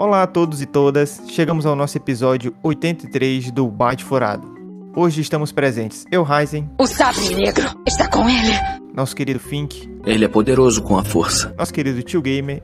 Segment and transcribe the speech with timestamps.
[0.00, 4.48] Olá a todos e todas, chegamos ao nosso episódio 83 do Bate Furado.
[4.96, 8.50] Hoje estamos presentes eu, Ryzen, O Sabre Negro está com ele.
[8.94, 11.54] nosso querido Fink, Ele é poderoso com a força.
[11.58, 12.62] nosso querido Tio Gamer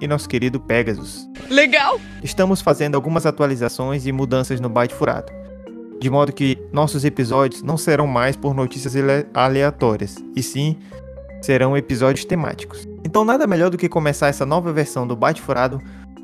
[0.00, 1.28] e nosso querido Pegasus.
[1.50, 2.00] Legal.
[2.22, 5.30] Estamos fazendo algumas atualizações e mudanças no Byte Furado,
[6.00, 10.78] de modo que nossos episódios não serão mais por notícias ale- aleatórias, e sim
[11.42, 12.88] serão episódios temáticos.
[13.04, 15.78] Então nada melhor do que começar essa nova versão do Byte Furado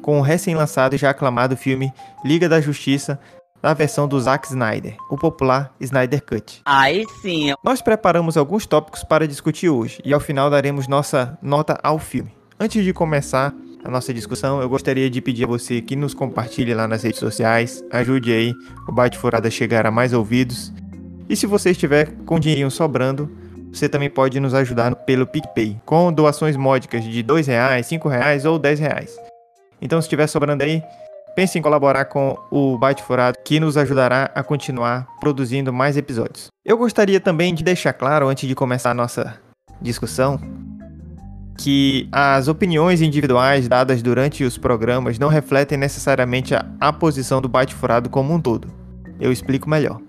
[0.04, 1.90] com o recém-lançado e já aclamado filme
[2.22, 3.18] Liga da Justiça,
[3.62, 6.60] na versão do Zack Snyder, o popular Snyder Cut.
[6.66, 11.80] Aí sim, Nós preparamos alguns tópicos para discutir hoje e ao final daremos nossa nota
[11.82, 12.30] ao filme.
[12.60, 16.74] Antes de começar a nossa discussão, eu gostaria de pedir a você que nos compartilhe
[16.74, 18.52] lá nas redes sociais, ajude aí
[18.86, 20.70] o Bate Furada a chegar a mais ouvidos.
[21.30, 23.30] E se você estiver com dinheirinho sobrando,
[23.72, 28.44] você também pode nos ajudar pelo PicPay, com doações módicas de 2 reais, 5 reais
[28.44, 29.23] ou 10 reais.
[29.84, 30.82] Então se estiver sobrando aí,
[31.36, 36.46] pense em colaborar com o Byte Furado, que nos ajudará a continuar produzindo mais episódios.
[36.64, 39.38] Eu gostaria também de deixar claro, antes de começar a nossa
[39.82, 40.40] discussão,
[41.58, 47.48] que as opiniões individuais dadas durante os programas não refletem necessariamente a, a posição do
[47.48, 48.68] Byte Furado como um todo.
[49.20, 50.00] Eu explico melhor.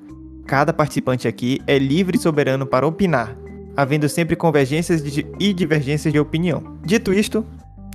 [0.47, 3.35] Cada participante aqui é livre e soberano para opinar,
[3.75, 5.03] havendo sempre convergências
[5.37, 6.77] e divergências de opinião.
[6.83, 7.45] Dito isto,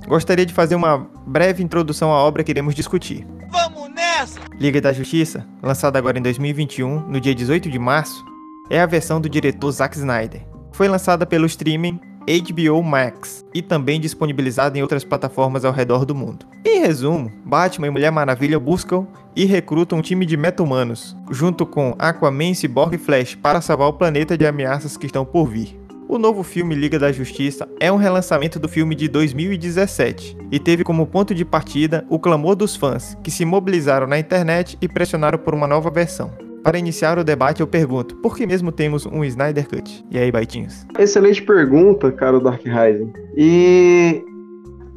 [0.07, 3.25] gostaria de fazer uma breve introdução à obra que iremos discutir.
[3.51, 4.39] vamos nessa!
[4.59, 8.23] Liga da Justiça, lançada agora em 2021, no dia 18 de março,
[8.69, 10.45] é a versão do diretor Zack Snyder.
[10.71, 16.13] Foi lançada pelo streaming HBO Max e também disponibilizada em outras plataformas ao redor do
[16.13, 16.45] mundo.
[16.63, 21.95] Em resumo, Batman e Mulher Maravilha buscam e recrutam um time de meta-humanos, junto com
[21.97, 25.80] Aquaman, Cyborg e Flash, para salvar o planeta de ameaças que estão por vir.
[26.11, 30.83] O novo filme Liga da Justiça é um relançamento do filme de 2017 e teve
[30.83, 35.39] como ponto de partida o clamor dos fãs, que se mobilizaram na internet e pressionaram
[35.39, 36.29] por uma nova versão.
[36.65, 40.05] Para iniciar o debate, eu pergunto: por que mesmo temos um Snyder Cut?
[40.11, 40.85] E aí, Baitinhos?
[40.99, 43.13] Excelente pergunta, cara, Dark Rising.
[43.37, 44.21] E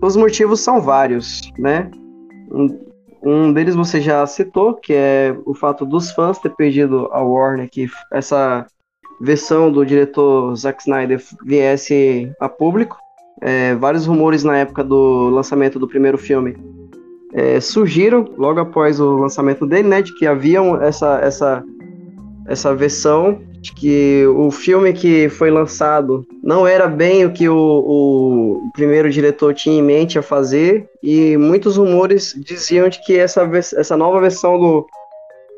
[0.03, 1.93] os motivos são vários, né?
[3.23, 7.71] Um deles você já citou, que é o fato dos fãs ter pedido a Warner
[7.71, 8.67] que essa
[9.25, 12.97] versão do diretor Zack Snyder viesse a público.
[13.41, 16.57] É, vários rumores na época do lançamento do primeiro filme
[17.33, 20.03] é, surgiram logo após o lançamento dele, né?
[20.03, 21.65] De que haviam essa, essa,
[22.47, 27.57] essa versão de que o filme que foi lançado não era bem o que o,
[27.57, 33.51] o primeiro diretor tinha em mente a fazer, e muitos rumores diziam de que essa,
[33.75, 34.87] essa nova versão do,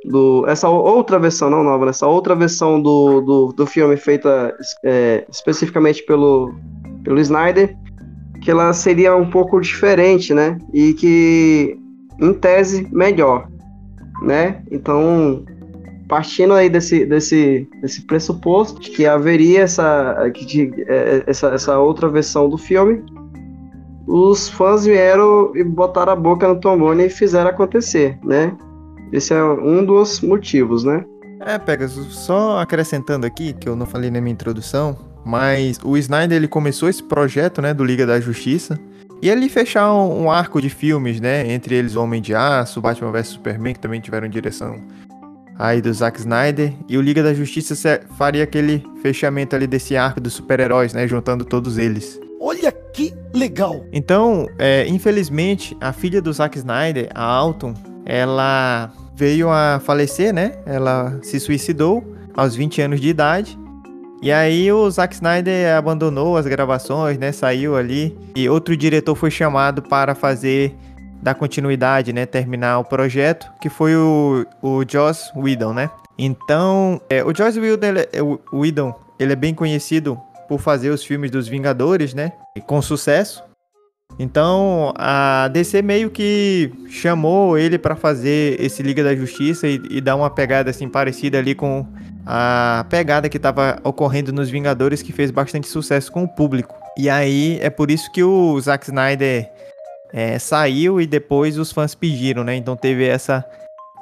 [0.06, 0.44] do.
[0.46, 5.26] Essa outra versão, não nova, né, essa outra versão do, do, do filme feita é,
[5.30, 6.54] especificamente pelo,
[7.04, 7.76] pelo Snyder,
[8.42, 10.58] que ela seria um pouco diferente, né?
[10.72, 11.76] E que,
[12.20, 13.48] em tese, melhor,
[14.22, 14.62] né?
[14.70, 15.44] Então,
[16.08, 22.08] partindo aí desse, desse, desse pressuposto de que haveria essa, que é, essa, essa outra
[22.08, 23.02] versão do filme,
[24.06, 28.56] os fãs vieram e botaram a boca no trombone e fizeram acontecer, né?
[29.12, 31.04] Esse é um dos motivos, né?
[31.40, 36.36] É, Pegasus, só acrescentando aqui, que eu não falei na minha introdução, mas o Snyder
[36.36, 38.78] ele começou esse projeto, né, do Liga da Justiça,
[39.20, 42.80] e ele fechar um, um arco de filmes, né, entre eles o Homem de Aço,
[42.80, 44.80] Batman vs Superman, que também tiveram direção
[45.58, 50.20] aí do Zack Snyder, e o Liga da Justiça faria aquele fechamento ali desse arco
[50.20, 52.20] dos super-heróis, né, juntando todos eles.
[52.40, 53.84] Olha que legal!
[53.92, 57.74] Então, é, infelizmente, a filha do Zack Snyder, a Alton,
[58.06, 60.52] ela veio a falecer, né?
[60.64, 63.58] Ela se suicidou aos 20 anos de idade.
[64.22, 67.32] E aí o Zack Snyder abandonou as gravações, né?
[67.32, 70.74] Saiu ali e outro diretor foi chamado para fazer
[71.20, 72.24] dar continuidade, né?
[72.24, 75.90] Terminar o projeto, que foi o, o Joss Whedon, né?
[76.18, 80.18] Então, é, o Joss Whedon, ele, é- o Whedon, ele é bem conhecido
[80.48, 82.32] por fazer os filmes dos Vingadores, né?
[82.54, 83.42] E com sucesso.
[84.18, 90.00] Então, a DC meio que chamou ele pra fazer esse Liga da Justiça e, e
[90.00, 91.86] dar uma pegada assim parecida ali com
[92.24, 96.74] a pegada que tava ocorrendo nos Vingadores, que fez bastante sucesso com o público.
[96.96, 99.50] E aí é por isso que o Zack Snyder
[100.12, 102.56] é, saiu e depois os fãs pediram, né?
[102.56, 103.44] Então teve essa,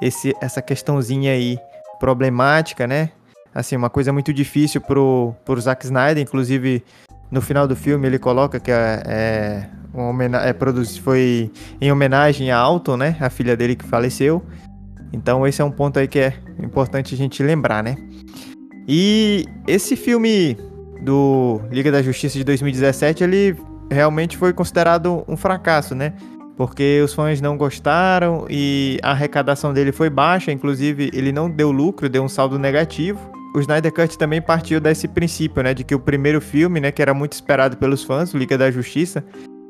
[0.01, 1.59] esse, essa questãozinha aí
[1.99, 3.11] problemática, né?
[3.53, 6.83] Assim, uma coisa muito difícil pro, pro Zack Snyder, inclusive
[7.29, 10.53] no final do filme ele coloca que é, é, uma homena- é
[11.01, 13.15] foi em homenagem a Alton, né?
[13.19, 14.43] A filha dele que faleceu.
[15.13, 17.95] Então esse é um ponto aí que é importante a gente lembrar, né?
[18.87, 20.57] E esse filme
[21.01, 23.55] do Liga da Justiça de 2017, ele
[23.89, 26.13] realmente foi considerado um fracasso, né?
[26.55, 31.71] porque os fãs não gostaram e a arrecadação dele foi baixa, inclusive ele não deu
[31.71, 33.19] lucro, deu um saldo negativo.
[33.53, 37.01] O Snyder Cut também partiu desse princípio, né, de que o primeiro filme, né, que
[37.01, 39.23] era muito esperado pelos fãs, o Liga da Justiça,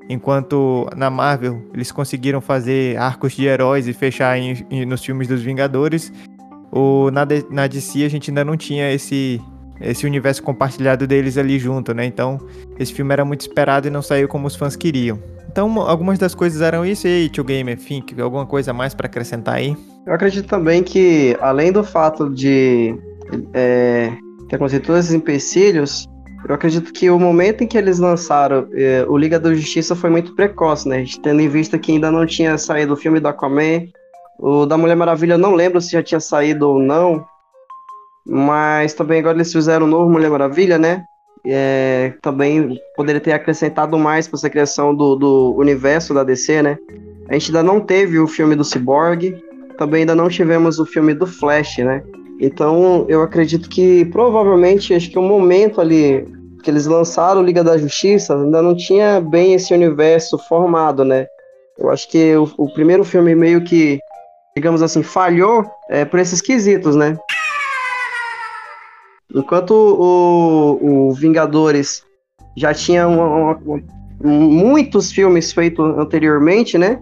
[0.10, 5.28] enquanto na Marvel eles conseguiram fazer arcos de heróis e fechar em, em, nos filmes
[5.28, 6.12] dos Vingadores,
[6.72, 9.42] o, na, na DC a gente ainda não tinha esse,
[9.80, 12.06] esse universo compartilhado deles ali junto, né?
[12.06, 12.38] Então,
[12.80, 15.20] esse filme era muito esperado e não saiu como os fãs queriam.
[15.50, 17.08] Então, algumas das coisas eram isso.
[17.08, 19.76] E aí, Tio Gamer, Fink, alguma coisa mais para acrescentar aí?
[20.06, 22.94] Eu acredito também que, além do fato de
[23.54, 24.12] é,
[24.50, 26.06] ter acontecido todos esses empecilhos,
[26.48, 30.10] eu acredito que o momento em que eles lançaram é, o Liga da Justiça foi
[30.10, 31.04] muito precoce, né?
[31.24, 33.88] Tendo em vista que ainda não tinha saído o filme do Aquaman,
[34.40, 37.26] o da Mulher Maravilha não lembro se já tinha saído ou não,
[38.28, 41.04] mas também agora eles fizeram o novo Mulher Maravilha, né?
[41.48, 46.78] É, também poderia ter acrescentado mais para essa criação do, do universo da DC, né?
[47.28, 49.36] A gente ainda não teve o filme do Cyborg,
[49.78, 52.04] também ainda não tivemos o filme do Flash, né?
[52.40, 56.35] Então eu acredito que provavelmente acho que o momento ali
[56.66, 61.28] que eles lançaram Liga da Justiça ainda não tinha bem esse universo formado, né?
[61.78, 64.00] Eu acho que o, o primeiro filme meio que,
[64.56, 67.16] digamos assim, falhou é, por esses quesitos, né?
[69.34, 72.04] Enquanto o, o Vingadores
[72.58, 73.84] já tinha uma, uma,
[74.24, 77.00] muitos filmes feitos anteriormente, né?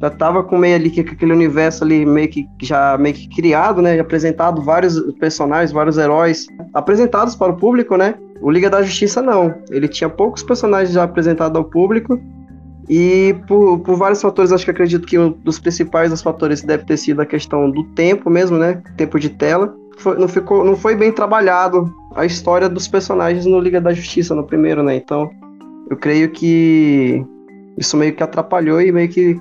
[0.00, 3.82] Já tava com meio ali que aquele universo ali meio que já meio que criado,
[3.82, 4.00] né?
[4.00, 8.14] Apresentado vários personagens, vários heróis apresentados para o público, né?
[8.42, 9.54] O Liga da Justiça não.
[9.70, 12.20] Ele tinha poucos personagens já apresentados ao público.
[12.88, 16.84] E por, por vários fatores, acho que acredito que um dos principais dos fatores deve
[16.84, 18.82] ter sido a questão do tempo mesmo, né?
[18.96, 23.60] Tempo de tela foi, não, ficou, não foi bem trabalhado a história dos personagens no
[23.60, 24.96] Liga da Justiça, no primeiro, né?
[24.96, 25.30] Então,
[25.88, 27.24] eu creio que
[27.78, 29.40] isso meio que atrapalhou e meio que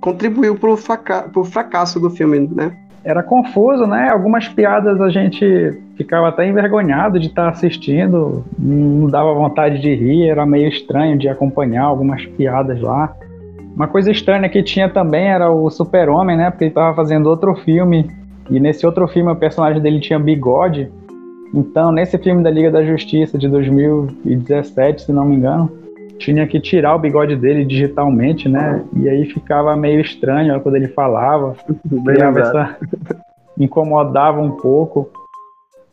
[0.00, 2.76] contribuiu pro, fraca pro fracasso do filme, né?
[3.04, 4.08] Era confuso, né?
[4.10, 5.44] Algumas piadas a gente
[6.00, 11.28] ficava até envergonhado de estar assistindo, não dava vontade de rir, era meio estranho de
[11.28, 13.14] acompanhar algumas piadas lá.
[13.76, 16.50] Uma coisa estranha que tinha também era o Super-Homem, né?
[16.50, 18.10] Porque ele estava fazendo outro filme
[18.50, 20.90] e nesse outro filme o personagem dele tinha bigode.
[21.52, 25.70] Então, nesse filme da Liga da Justiça de 2017, se não me engano,
[26.18, 28.82] tinha que tirar o bigode dele digitalmente, né?
[28.96, 31.54] E aí ficava meio estranho quando ele falava.
[32.40, 32.78] Essa...
[33.58, 35.10] incomodava um pouco.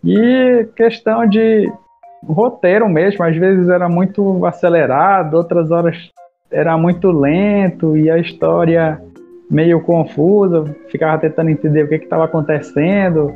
[0.07, 1.69] E questão de
[2.25, 5.97] roteiro mesmo, às vezes era muito acelerado, outras horas
[6.49, 9.01] era muito lento e a história
[9.51, 13.33] meio confusa, ficava tentando entender o que estava acontecendo.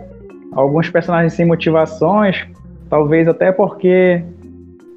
[0.54, 2.48] Alguns personagens sem motivações,
[2.90, 4.24] talvez até porque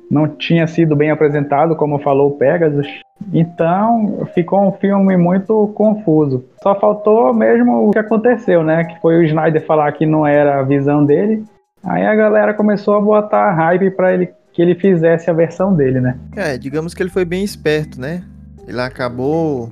[0.09, 2.87] não tinha sido bem apresentado, como falou o Pegasus.
[3.33, 6.45] Então ficou um filme muito confuso.
[6.63, 8.85] Só faltou mesmo o que aconteceu, né?
[8.85, 11.45] Que foi o Snyder falar que não era a visão dele.
[11.85, 16.01] Aí a galera começou a botar hype para ele que ele fizesse a versão dele,
[16.01, 16.17] né?
[16.37, 18.23] É, digamos que ele foi bem esperto, né?
[18.67, 19.71] Ele acabou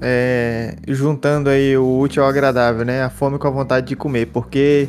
[0.00, 3.02] é, juntando aí o útil ao agradável, né?
[3.02, 4.88] A fome com a vontade de comer, porque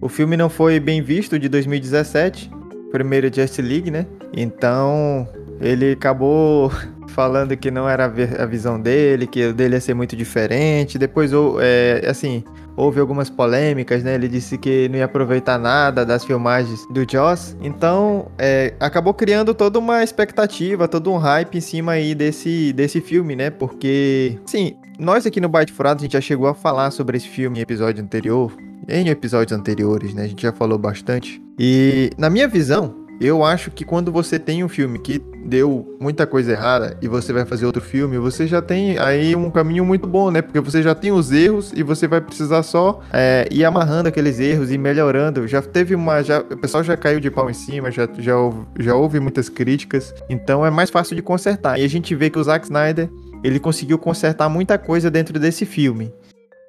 [0.00, 2.50] o filme não foi bem visto de 2017,
[2.90, 4.06] primeiro Just League, né?
[4.32, 5.26] Então
[5.62, 6.70] ele acabou
[7.08, 10.98] falando que não era a visão dele, que o dele ia ser muito diferente.
[10.98, 12.42] Depois, é, assim,
[12.76, 14.14] houve algumas polêmicas, né?
[14.14, 17.56] Ele disse que não ia aproveitar nada das filmagens do Joss.
[17.60, 23.00] Então, é, acabou criando toda uma expectativa, todo um hype em cima aí desse, desse
[23.00, 23.50] filme, né?
[23.50, 27.28] Porque, sim, nós aqui no Byte Furado a gente já chegou a falar sobre esse
[27.28, 28.52] filme em episódio anterior,
[28.88, 30.24] em episódios anteriores, né?
[30.24, 31.40] A gente já falou bastante.
[31.58, 36.26] E, na minha visão, eu acho que quando você tem um filme que deu muita
[36.26, 40.06] coisa errada e você vai fazer outro filme, você já tem aí um caminho muito
[40.06, 40.42] bom, né?
[40.42, 44.40] Porque você já tem os erros e você vai precisar só é, ir amarrando aqueles
[44.40, 45.46] erros e melhorando.
[45.46, 46.22] Já teve uma.
[46.22, 48.34] Já, o pessoal já caiu de pau em cima, já, já,
[48.78, 50.14] já houve muitas críticas.
[50.28, 51.78] Então é mais fácil de consertar.
[51.78, 53.08] E a gente vê que o Zack Snyder
[53.44, 56.12] ele conseguiu consertar muita coisa dentro desse filme.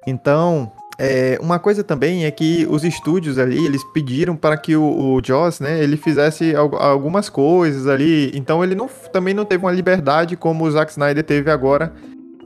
[0.06, 4.82] Então, é, uma coisa também é que os estúdios ali, eles pediram para que o,
[4.82, 9.72] o Joss, né, ele fizesse algumas coisas ali, então ele não, também não teve uma
[9.72, 11.92] liberdade como o Zack Snyder teve agora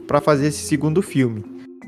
[0.06, 1.44] para fazer esse segundo filme.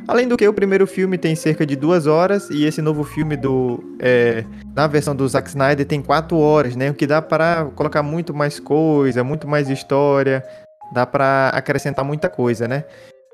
[0.06, 3.36] Além do que, o primeiro filme tem cerca de duas horas e esse novo filme
[3.36, 7.66] do é, na versão do Zack Snyder tem quatro horas, né, o que dá para
[7.74, 10.44] colocar muito mais coisa, muito mais história,
[10.92, 12.84] dá para acrescentar muita coisa, né?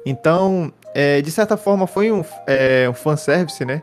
[0.06, 3.82] Então, é, de certa forma, foi um, é, um fanservice, né?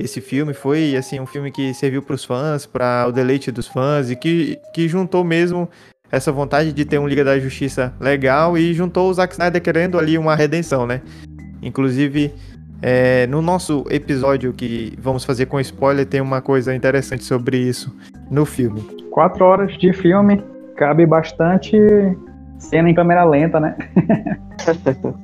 [0.00, 3.68] Esse filme foi, assim, um filme que serviu para os fãs, para o deleite dos
[3.68, 5.68] fãs e que, que juntou mesmo
[6.10, 9.96] essa vontade de ter um Liga da Justiça legal e juntou o Zack Snyder querendo
[9.96, 11.02] ali uma redenção, né?
[11.62, 12.34] Inclusive,
[12.82, 17.94] é, no nosso episódio que vamos fazer com spoiler, tem uma coisa interessante sobre isso
[18.28, 18.80] no filme.
[19.12, 20.42] Quatro horas de filme,
[20.76, 21.78] cabe bastante
[22.60, 23.74] cena em câmera lenta, né?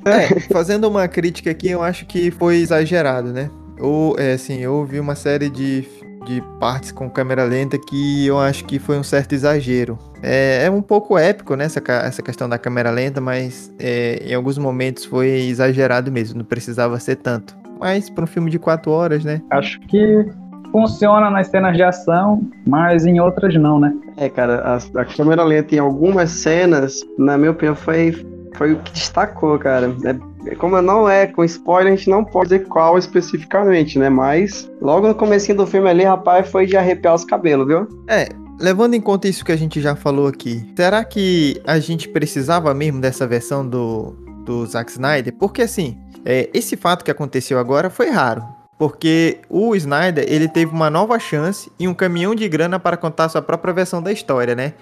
[0.07, 3.51] É, fazendo uma crítica aqui, eu acho que foi exagerado, né?
[3.79, 5.83] Ou, é, assim, eu ouvi uma série de,
[6.25, 9.99] de partes com câmera lenta que eu acho que foi um certo exagero.
[10.23, 14.35] É, é um pouco épico, né, essa, essa questão da câmera lenta, mas é, em
[14.35, 17.55] alguns momentos foi exagerado mesmo, não precisava ser tanto.
[17.79, 19.43] Mas para um filme de quatro horas, né?
[19.51, 20.27] Acho que
[20.71, 23.95] funciona nas cenas de ação, mas em outras não, né?
[24.17, 28.77] É, cara, a, a câmera lenta em algumas cenas, na minha opinião, foi, foi o
[28.79, 29.95] que destacou, cara.
[30.05, 34.09] É, como não é com spoiler, a gente não pode dizer qual especificamente, né?
[34.09, 37.89] Mas logo no comecinho do filme ali, rapaz, foi de arrepiar os cabelos, viu?
[38.09, 38.29] É,
[38.61, 42.73] levando em conta isso que a gente já falou aqui, será que a gente precisava
[42.73, 45.35] mesmo dessa versão do, do Zack Snyder?
[45.35, 48.56] Porque assim, é, esse fato que aconteceu agora foi raro.
[48.79, 53.29] Porque o Snyder, ele teve uma nova chance e um caminhão de grana para contar
[53.29, 54.75] sua própria versão da história, né?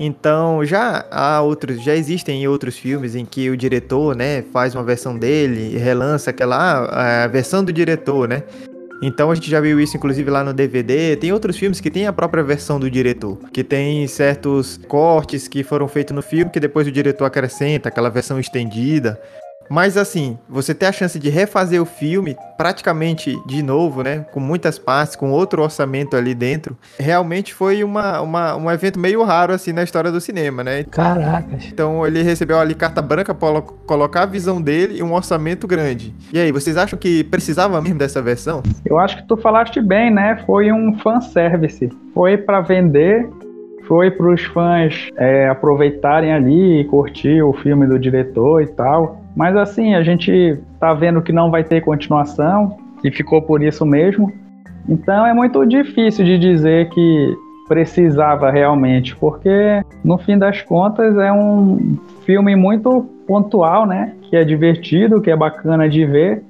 [0.00, 4.82] Então, já há outros, já existem outros filmes em que o diretor, né, faz uma
[4.82, 8.42] versão dele e relança aquela a versão do diretor, né?
[9.02, 11.16] Então a gente já viu isso inclusive lá no DVD.
[11.16, 15.64] Tem outros filmes que tem a própria versão do diretor, que tem certos cortes que
[15.64, 19.20] foram feitos no filme que depois o diretor acrescenta aquela versão estendida.
[19.70, 24.24] Mas assim, você ter a chance de refazer o filme praticamente de novo, né?
[24.32, 29.22] Com muitas partes, com outro orçamento ali dentro, realmente foi uma, uma- um evento meio
[29.22, 30.84] raro assim na história do cinema, né?
[30.84, 31.64] Caracas.
[31.66, 35.66] Então ele recebeu ali carta branca para colo- colocar a visão dele e um orçamento
[35.66, 36.14] grande.
[36.32, 38.62] E aí, vocês acham que precisava mesmo dessa versão?
[38.84, 40.42] Eu acho que tu falaste bem, né?
[40.46, 41.88] Foi um fanservice.
[42.14, 43.28] Foi pra vender,
[43.86, 49.21] foi pros fãs é, aproveitarem ali e curtir o filme do diretor e tal.
[49.34, 53.84] Mas assim, a gente tá vendo que não vai ter continuação e ficou por isso
[53.84, 54.32] mesmo.
[54.88, 57.36] Então é muito difícil de dizer que
[57.68, 61.96] precisava realmente, porque no fim das contas é um
[62.26, 64.12] filme muito pontual, né?
[64.22, 66.42] Que é divertido, que é bacana de ver,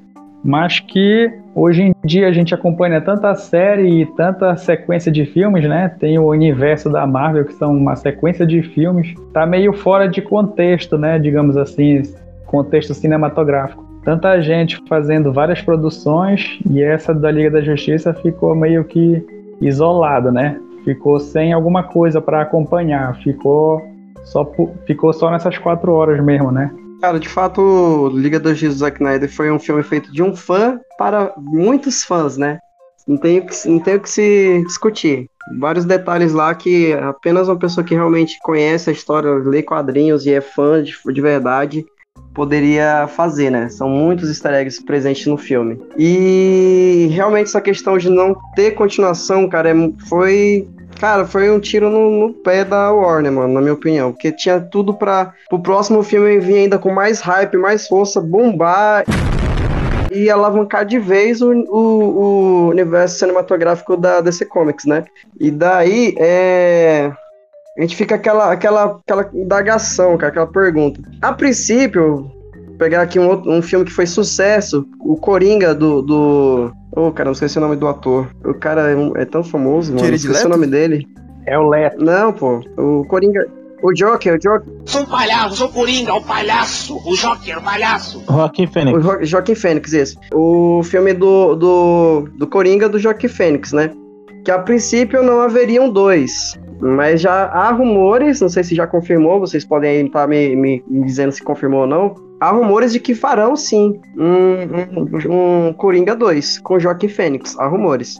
[0.43, 5.69] mas que hoje em dia a gente acompanha tanta série e tanta sequência de filmes,
[5.69, 5.89] né?
[6.01, 10.21] Tem o universo da Marvel, que são uma sequência de filmes, tá meio fora de
[10.21, 11.19] contexto, né?
[11.19, 12.03] Digamos assim,
[12.53, 13.83] contexto cinematográfico.
[14.05, 19.25] Tanta gente fazendo várias produções e essa da Liga da Justiça ficou meio que
[19.61, 20.61] isolada, né?
[20.85, 23.81] Ficou sem alguma coisa para acompanhar, ficou
[24.25, 24.45] só,
[24.87, 26.71] ficou só nessas quatro horas mesmo, né?
[27.01, 30.37] Cara, de fato, Liga da Justiça do Zack Snyder foi um filme feito de um
[30.37, 32.59] fã para muitos fãs, né?
[33.07, 35.27] Não tem, que, não o que se discutir.
[35.59, 40.33] Vários detalhes lá que apenas uma pessoa que realmente conhece a história, lê quadrinhos e
[40.33, 41.85] é fã de, de verdade
[42.35, 43.69] poderia fazer, né?
[43.69, 45.79] São muitos easter eggs presentes no filme.
[45.99, 50.69] E realmente essa questão de não ter continuação, cara, é- foi
[51.01, 54.13] Cara, foi um tiro no, no pé da Warner, mano, na minha opinião.
[54.13, 59.03] Porque tinha tudo pra o próximo filme vir ainda com mais hype, mais força, bombar
[60.13, 65.05] e alavancar de vez o, o- o universo cinematográfico da DC Comics, né?
[65.41, 67.11] E daí, é.
[67.79, 71.01] A gente fica aquela, aquela, aquela indagação, cara, aquela pergunta.
[71.23, 72.31] A princípio,
[72.67, 76.03] vou pegar aqui um, outro- um filme que foi sucesso, o Coringa do.
[76.03, 76.73] do...
[76.95, 78.29] Ô, cara, não esqueci o nome do ator.
[78.45, 80.05] O cara é, é tão famoso, mano.
[80.05, 81.07] Jared Esqueci o nome dele.
[81.47, 82.05] É o Leto.
[82.05, 82.61] Não, pô.
[82.77, 83.47] O Coringa.
[83.83, 84.73] O Joker, o Joker.
[84.85, 88.23] Sou um palhaço, sou o Coringa, o palhaço, o Joker, o palhaço.
[88.31, 89.03] Joaquim O Fênix.
[89.03, 90.19] Jo- Joaquim Fênix, isso.
[90.33, 93.91] O filme do, do, do Coringa do Joaquim Fênix, né?
[94.45, 96.57] Que a princípio não haveriam dois.
[96.83, 101.05] Mas já há rumores, não sei se já confirmou, vocês podem estar me, me, me
[101.05, 102.15] dizendo se confirmou ou não.
[102.41, 107.57] Há rumores de que farão sim um, um, um Coringa 2 com Joaquim Fênix.
[107.57, 108.17] Há rumores.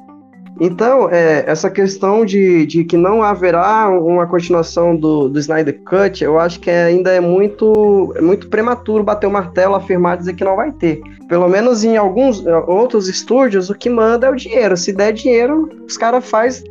[0.61, 6.23] Então, é, essa questão de, de que não haverá uma continuação do, do Snyder Cut,
[6.23, 10.45] eu acho que ainda é muito, é muito prematuro bater o martelo, afirmar, dizer que
[10.45, 11.01] não vai ter.
[11.29, 14.77] Pelo menos em alguns eh, outros estúdios, o que manda é o dinheiro.
[14.77, 16.63] Se der dinheiro, os caras faz,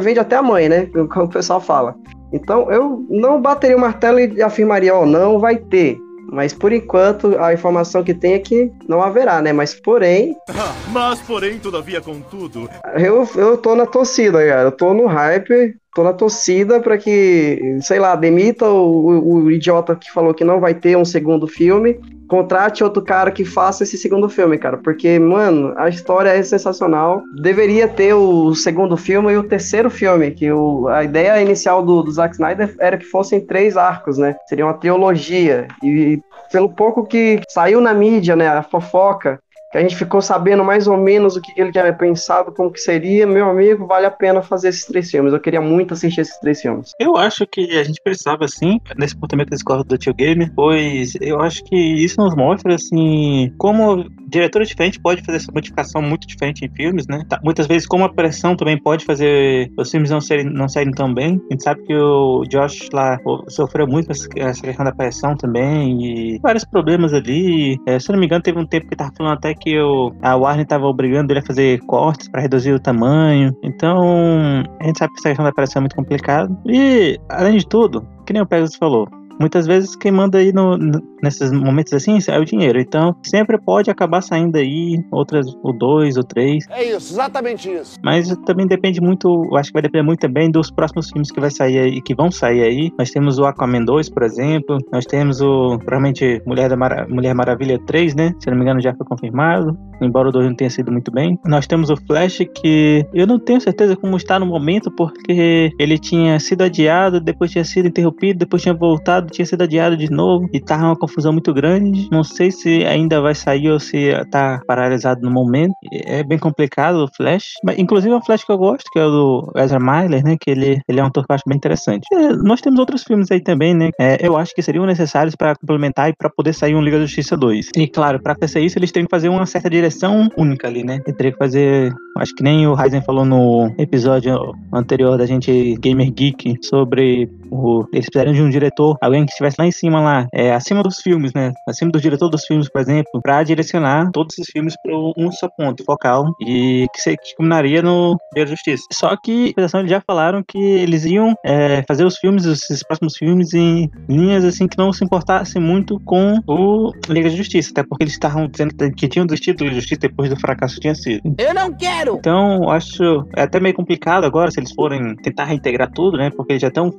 [0.00, 0.88] vende até a mãe, né?
[1.12, 1.94] Como o pessoal fala.
[2.32, 5.98] Então, eu não bateria o martelo e afirmaria, ó, não vai ter.
[6.32, 9.52] Mas por enquanto, a informação que tem é que não haverá, né?
[9.52, 10.34] Mas porém,
[10.88, 14.62] Mas, porém, todavia, contudo, eu, eu tô na torcida, cara.
[14.62, 19.94] Eu tô no hype, tô na torcida pra que, sei lá, demita o, o- idiota
[19.96, 23.98] que falou que não vai ter um segundo filme, contrate outro cara que faça esse
[23.98, 24.78] segundo filme, cara.
[24.78, 27.22] Porque, mano, a história é sensacional.
[27.42, 32.02] Deveria ter o segundo filme e o terceiro filme, que o, a ideia inicial do,
[32.02, 34.34] do Zack Snyder era que fossem três arcos, né?
[34.48, 35.68] Seria uma trilogia.
[35.82, 36.20] E
[36.50, 39.40] pelo pouco que saiu na mídia, né, a fofoca,
[39.72, 42.78] que a gente ficou sabendo mais ou menos o que ele tinha pensado, como que
[42.78, 45.32] seria, meu amigo, vale a pena fazer esses três filmes.
[45.32, 46.92] Eu queria muito assistir esses três filmes.
[47.00, 51.14] Eu acho que a gente precisava, assim, nesse também que discordo do Tio Gamer, pois
[51.20, 56.26] eu acho que isso nos mostra, assim, como diretor diferente pode fazer essa modificação muito
[56.26, 57.22] diferente em filmes, né?
[57.28, 60.92] Tá, muitas vezes, como a pressão também pode fazer os filmes não serem, não saírem
[60.92, 61.40] tão bem.
[61.50, 66.38] A gente sabe que o Josh lá sofreu muito essa questão da pressão também e
[66.40, 67.78] vários problemas ali.
[67.86, 70.36] É, se não me engano, teve um tempo que tava falando até que o, a
[70.36, 73.56] Warner tava obrigando ele a fazer cortes para reduzir o tamanho.
[73.62, 76.54] Então, a gente sabe que essa questão da pressão é muito complicada.
[76.66, 79.08] E, além de tudo, que nem o Pegasus falou,
[79.40, 80.76] muitas vezes quem manda aí no,
[81.22, 82.80] nesses momentos assim é o dinheiro.
[82.80, 86.64] Então, sempre pode acabar saindo aí outras, o dois, o três.
[86.70, 87.98] É isso, exatamente isso.
[88.02, 91.50] Mas também depende muito, acho que vai depender muito também dos próximos filmes que vai
[91.50, 92.92] sair aí, que vão sair aí.
[92.98, 94.78] Nós temos o Aquaman 2, por exemplo.
[94.92, 98.34] Nós temos o, provavelmente, Mulher, da Mara, Mulher Maravilha 3, né?
[98.40, 99.76] Se não me engano, já foi confirmado.
[100.00, 101.38] Embora o 2 não tenha sido muito bem.
[101.46, 105.98] Nós temos o Flash, que eu não tenho certeza como está no momento, porque ele
[105.98, 110.48] tinha sido adiado, depois tinha sido interrompido, depois tinha voltado, tinha sido adiado de novo
[110.52, 112.08] e tava uma confusão muito grande.
[112.10, 115.74] Não sei se ainda vai sair ou se tá paralisado no momento.
[115.92, 117.52] É bem complicado o Flash.
[117.62, 120.36] Mas, inclusive é um Flash que eu gosto, que é o do Ezra Miller, né?
[120.40, 122.06] Que ele, ele é um ator que eu acho bem interessante.
[122.12, 123.90] É, nós temos outros filmes aí também, né?
[124.00, 127.04] É, eu acho que seriam necessários para complementar e para poder sair um Liga da
[127.04, 127.70] Justiça 2.
[127.76, 131.00] E claro, para acontecer isso, eles têm que fazer uma certa direção única ali, né?
[131.06, 131.92] Ele teria que fazer.
[132.18, 137.84] Acho que nem o Ryzen falou no episódio anterior da gente Gamer Geek sobre o,
[137.92, 140.98] eles precisariam de um diretor, alguém que estivesse lá em cima, lá, é, acima dos
[141.02, 141.52] filmes, né?
[141.68, 145.48] Acima do diretor dos filmes, por exemplo, para direcionar todos esses filmes para um só
[145.48, 148.84] ponto focal e que, se, que culminaria no Dia da Justiça.
[148.92, 153.52] Só que eles já falaram que eles iam é, fazer os filmes, esses próximos filmes,
[153.54, 158.04] em linhas assim que não se importassem muito com o Liga da Justiça, até porque
[158.04, 160.94] eles estavam dizendo que tinham desistido do Liga da Justiça depois do fracasso que tinha
[160.94, 161.34] sido.
[161.38, 162.16] Eu não quero!
[162.18, 166.30] Então, acho é até meio complicado agora se eles forem tentar reintegrar tudo, né?
[166.30, 166.92] Porque eles já estão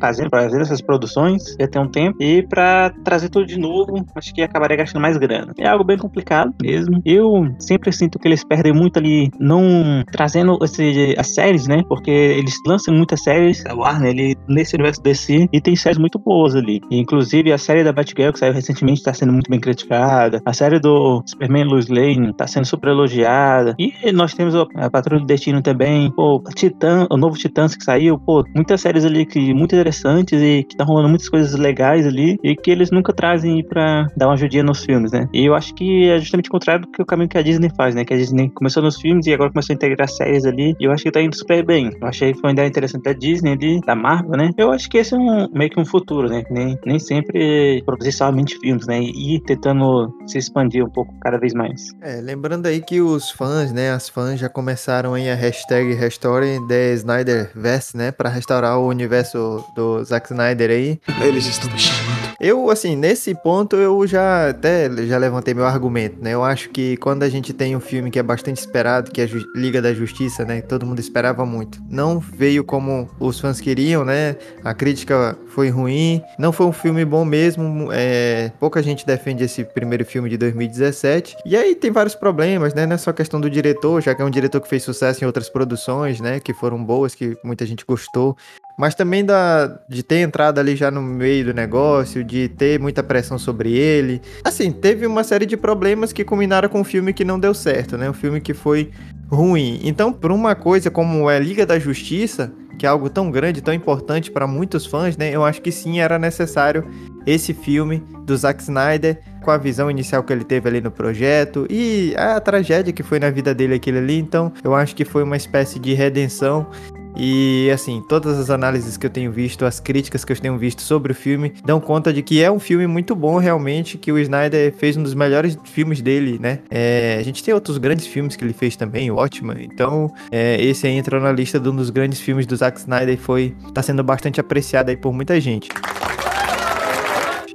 [0.00, 2.22] fazendo, fazendo essas produções já tem um tempo.
[2.22, 5.52] E para trazer tudo de novo, acho que acabaria gastando mais grana.
[5.58, 7.00] É algo bem complicado mesmo.
[7.04, 11.82] Eu sempre sinto que eles perdem muito ali, não trazendo esse, as séries, né?
[11.88, 16.18] Porque eles lançam muitas séries, a Warner, ele, nesse universo DC, e tem séries muito
[16.18, 16.80] boas ali.
[16.90, 20.40] E, inclusive, a série da Batgirl, que saiu recentemente, está sendo muito bem criticada.
[20.44, 23.74] A série do Superman Lois Lane está sendo super elogiada.
[23.78, 26.10] E nós temos a Patrulha do Destino também.
[26.12, 30.64] Pô, Titã, o novo Titãs que saiu, pô, muitas séries ali que muito interessantes e
[30.64, 33.23] que tá rolando muitas coisas legais ali e que eles nunca trazem
[33.68, 35.28] para dar uma ajudinha nos filmes, né?
[35.32, 37.70] E eu acho que é justamente o contrário do que o caminho que a Disney
[37.76, 38.04] faz, né?
[38.04, 40.92] Que a Disney começou nos filmes e agora começou a integrar séries ali e eu
[40.92, 41.90] acho que tá indo super bem.
[42.00, 44.50] Eu achei que foi uma ideia interessante da Disney ali, da Marvel, né?
[44.56, 46.42] Eu acho que esse é um meio que um futuro, né?
[46.50, 49.00] Nem, nem sempre produzir somente filmes, né?
[49.00, 51.82] E ir tentando se expandir um pouco cada vez mais.
[52.02, 53.90] É, lembrando aí que os fãs, né?
[53.90, 58.12] As fãs já começaram aí a hashtag Restore the Snyderverse, né?
[58.12, 61.00] Pra restaurar o universo do Zack Snyder aí.
[61.22, 62.34] Eles estão me chamando.
[62.40, 66.32] Eu, assim, nesse ponto eu já até já levantei meu argumento, né?
[66.32, 69.28] Eu acho que quando a gente tem um filme que é bastante esperado, que é
[69.54, 70.60] Liga da Justiça, né?
[70.60, 71.80] Todo mundo esperava muito.
[71.88, 74.36] Não veio como os fãs queriam, né?
[74.62, 76.20] A crítica foi ruim.
[76.38, 77.88] Não foi um filme bom mesmo.
[77.92, 78.50] É...
[78.58, 81.36] Pouca gente defende esse primeiro filme de 2017.
[81.46, 82.84] E aí tem vários problemas, né?
[82.86, 85.26] Não é só questão do diretor, já que é um diretor que fez sucesso em
[85.26, 86.40] outras produções, né?
[86.40, 88.36] Que foram boas, que muita gente gostou
[88.76, 93.02] mas também da, de ter entrado ali já no meio do negócio, de ter muita
[93.02, 94.20] pressão sobre ele.
[94.42, 97.96] Assim, teve uma série de problemas que culminaram com um filme que não deu certo,
[97.96, 98.10] né?
[98.10, 98.90] Um filme que foi
[99.30, 99.80] ruim.
[99.84, 103.72] Então, por uma coisa como é Liga da Justiça, que é algo tão grande, tão
[103.72, 105.30] importante para muitos fãs, né?
[105.30, 106.84] Eu acho que sim era necessário
[107.26, 111.66] esse filme do Zack Snyder com a visão inicial que ele teve ali no projeto
[111.70, 114.18] e a tragédia que foi na vida dele aquilo ali.
[114.18, 116.66] Então, eu acho que foi uma espécie de redenção
[117.16, 120.82] e assim, todas as análises que eu tenho visto, as críticas que eu tenho visto
[120.82, 124.18] sobre o filme, dão conta de que é um filme muito bom realmente, que o
[124.18, 126.60] Snyder fez um dos melhores filmes dele, né?
[126.70, 129.24] É, a gente tem outros grandes filmes que ele fez também, o.
[129.58, 133.14] Então, é, esse aí entrou na lista de um dos grandes filmes do Zack Snyder
[133.14, 135.68] e foi tá sendo bastante apreciado aí por muita gente.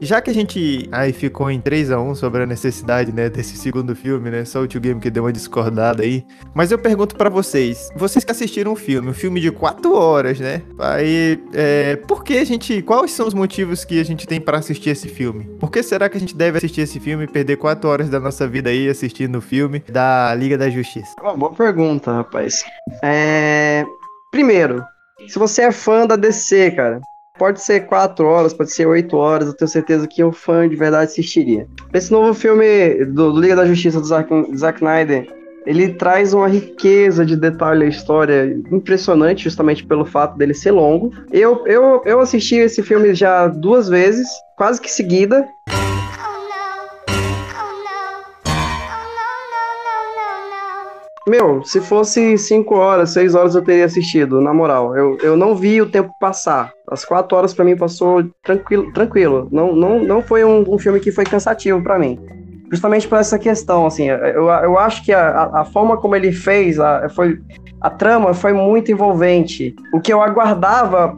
[0.01, 3.57] Já que a gente aí ficou em 3 a 1 sobre a necessidade, né, desse
[3.57, 4.45] segundo filme, né?
[4.45, 6.25] Só o Tio Game que deu uma discordada aí.
[6.53, 10.39] Mas eu pergunto pra vocês, vocês que assistiram o filme, um filme de 4 horas,
[10.39, 10.61] né?
[10.79, 14.57] Aí, é, por que a gente, quais são os motivos que a gente tem pra
[14.57, 15.45] assistir esse filme?
[15.59, 18.19] Por que será que a gente deve assistir esse filme e perder 4 horas da
[18.19, 21.13] nossa vida aí assistindo o filme da Liga da Justiça?
[21.21, 22.63] Uma boa pergunta, rapaz.
[23.03, 23.85] É...
[24.31, 24.83] Primeiro,
[25.27, 27.01] se você é fã da DC, cara,
[27.39, 30.75] pode ser 4 horas, pode ser 8 horas, eu tenho certeza que um fã de
[30.75, 31.65] verdade assistiria.
[31.93, 35.25] Esse novo filme do, do Liga da Justiça do Zack, Zack Snyder,
[35.65, 41.11] ele traz uma riqueza de detalhe à história impressionante, justamente pelo fato dele ser longo.
[41.31, 45.47] Eu, eu, eu assisti esse filme já duas vezes, quase que seguida,
[51.29, 54.97] Meu, se fosse 5 horas, 6 horas eu teria assistido, na moral.
[54.97, 56.73] Eu, eu não vi o tempo passar.
[56.89, 58.91] As 4 horas para mim passou tranquilo.
[58.93, 59.47] tranquilo.
[59.51, 62.17] Não, não, não foi um, um filme que foi cansativo para mim.
[62.71, 66.79] Justamente por essa questão, assim, eu, eu acho que a, a forma como ele fez,
[66.79, 67.39] a, foi,
[67.79, 69.75] a trama foi muito envolvente.
[69.93, 71.15] O que eu aguardava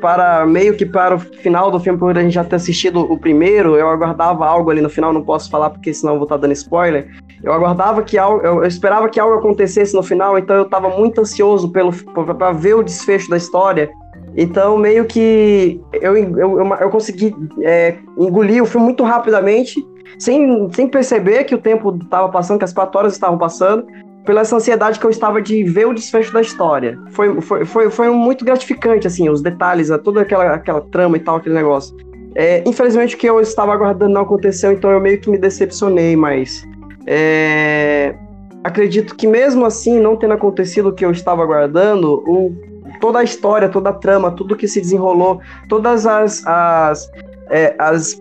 [0.00, 3.18] para meio que para o final do filme, por a gente já ter assistido o
[3.18, 6.38] primeiro, eu aguardava algo ali no final, não posso falar porque senão eu vou estar
[6.38, 7.08] dando spoiler.
[7.42, 11.20] Eu aguardava que algo, eu esperava que algo acontecesse no final, então eu estava muito
[11.20, 11.92] ansioso pelo
[12.36, 13.90] para ver o desfecho da história.
[14.36, 19.84] Então, meio que eu, eu, eu, consegui é, engolir o filme muito rapidamente,
[20.18, 23.84] sem, sem perceber que o tempo estava passando, que as quatro horas estavam passando
[24.24, 26.98] pela essa ansiedade que eu estava de ver o desfecho da história.
[27.10, 31.36] Foi, foi, foi, foi muito gratificante, assim, os detalhes, toda aquela, aquela trama e tal,
[31.36, 31.94] aquele negócio.
[32.34, 36.16] É, infelizmente o que eu estava aguardando não aconteceu, então eu meio que me decepcionei,
[36.16, 36.66] mas
[37.06, 38.14] é,
[38.62, 42.54] acredito que mesmo assim, não tendo acontecido o que eu estava aguardando, o,
[43.00, 47.10] toda a história, toda a trama, tudo que se desenrolou, todas as, as,
[47.50, 48.20] é, as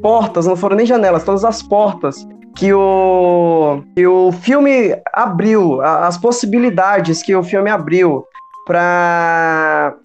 [0.00, 6.18] portas, não foram nem janelas, todas as portas que o, que o filme abriu, as
[6.18, 8.24] possibilidades que o filme abriu
[8.66, 9.96] para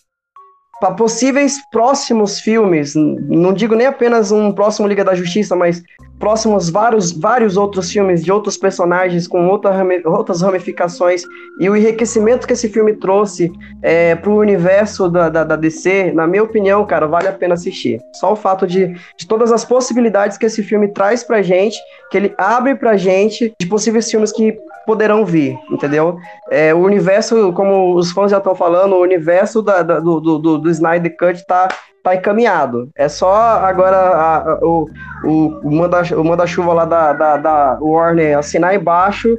[0.79, 5.81] para possíveis próximos filmes, não digo nem apenas um próximo Liga da Justiça, mas
[6.19, 9.71] próximos vários, vários outros filmes de outros personagens com outra,
[10.05, 11.23] outras ramificações
[11.59, 16.11] e o enriquecimento que esse filme trouxe é, para o universo da, da, da, DC,
[16.13, 17.99] na minha opinião, cara, vale a pena assistir.
[18.13, 21.77] Só o fato de, de todas as possibilidades que esse filme traz pra gente,
[22.11, 26.17] que ele abre pra gente de possíveis filmes que poderão vir, entendeu?
[26.50, 30.58] É, o universo, como os fãs já estão falando, o universo da, da, do, do,
[30.58, 31.67] do Snyder Cut tá,
[32.04, 32.89] tá encaminhado.
[32.95, 34.89] É só agora a, a, o,
[35.24, 39.38] o, o manda-chuva lá da, da, da Warner assinar embaixo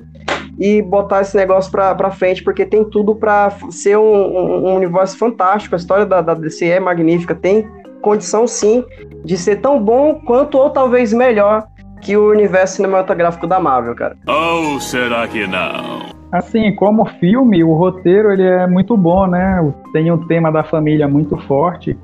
[0.59, 4.75] e botar esse negócio pra, pra frente, porque tem tudo para ser um, um, um,
[4.75, 5.75] universo fantástico.
[5.75, 7.69] A história da, da DC é magnífica, tem
[8.01, 8.85] condição sim
[9.25, 11.67] de ser tão bom quanto ou talvez melhor
[12.01, 14.17] que o universo cinematográfico da Marvel, cara.
[14.27, 16.15] Ou será que não?
[16.31, 19.73] Assim, como filme, o roteiro ele é muito bom, né?
[19.93, 21.97] Tem um tema da família muito forte.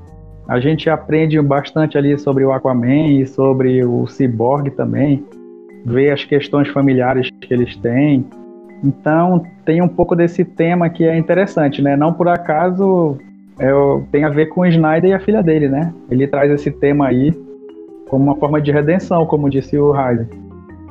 [0.47, 5.23] A gente aprende bastante ali sobre o Aquaman e sobre o Cyborg também.
[5.85, 8.25] Vê as questões familiares que eles têm.
[8.83, 11.95] Então, tem um pouco desse tema que é interessante, né?
[11.95, 13.17] Não por acaso
[13.59, 13.71] é,
[14.11, 15.93] tem a ver com o Snyder e a filha dele, né?
[16.09, 17.33] Ele traz esse tema aí
[18.13, 20.27] como uma forma de redenção, como disse o Ryzen.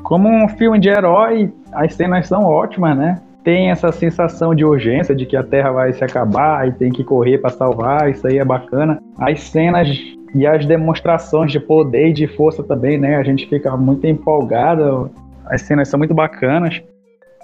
[0.02, 3.22] Como um filme de herói, as cenas são ótimas, né?
[3.44, 7.04] Tem essa sensação de urgência, de que a Terra vai se acabar e tem que
[7.04, 9.00] correr para salvar, isso aí é bacana.
[9.20, 9.88] As cenas
[10.34, 13.14] e as demonstrações de poder e de força também, né?
[13.14, 15.08] A gente fica muito empolgado,
[15.46, 16.82] as cenas são muito bacanas.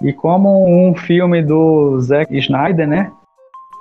[0.01, 3.09] E como um filme do Zack Snyder, né?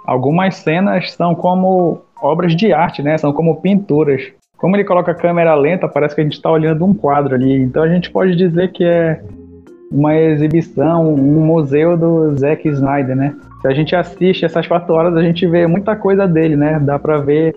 [0.07, 3.19] Algumas cenas são como obras de arte, né?
[3.19, 4.38] São como pinturas.
[4.59, 7.55] Como ele coloca a câmera lenta, parece que a gente está olhando um quadro ali.
[7.55, 9.23] Então a gente pode dizer que é
[9.91, 13.35] uma exibição, um museu do Zack Snyder, né?
[13.63, 16.79] Se a gente assiste essas quatro horas, a gente vê muita coisa dele, né?
[16.81, 17.55] Dá para ver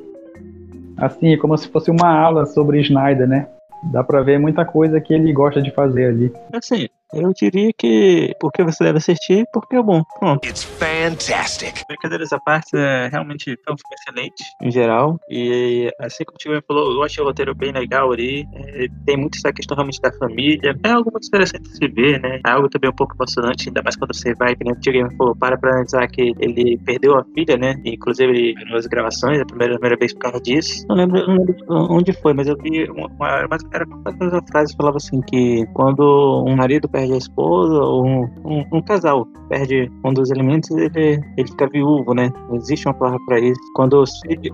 [0.95, 3.47] assim, como se fosse uma aula sobre Snyder, né?
[3.91, 6.31] Dá para ver muita coisa que ele gosta de fazer ali.
[6.53, 10.03] Assim, eu diria que porque você deve assistir, porque é bom.
[10.19, 10.47] Pronto.
[10.47, 11.85] It's fantastic.
[11.87, 15.19] Brincadeiras à parte, é, realmente foi um filme excelente, em geral.
[15.29, 18.47] E assim como o Tio falou, eu achei o roteiro bem legal ali.
[18.53, 20.75] É, tem muito essa questão realmente da família.
[20.83, 22.39] É algo muito interessante de se ver, né?
[22.45, 25.17] É algo também um pouco emocionante, ainda mais quando você vai, que nem o Tio
[25.17, 27.75] falou, para pra analisar que ele perdeu a filha, né?
[27.85, 30.85] Inclusive ele viu as gravações, a primeira, a primeira vez por causa disso.
[30.87, 34.77] Não lembro, não lembro onde foi, mas eu vi uma, uma, era uma frase que
[34.77, 39.25] falava assim que quando um marido perde perde a esposa, ou um, um, um casal
[39.49, 42.29] perde um dos elementos, ele, ele fica viúvo, né?
[42.53, 43.59] Existe uma palavra para isso.
[43.75, 44.03] Quando,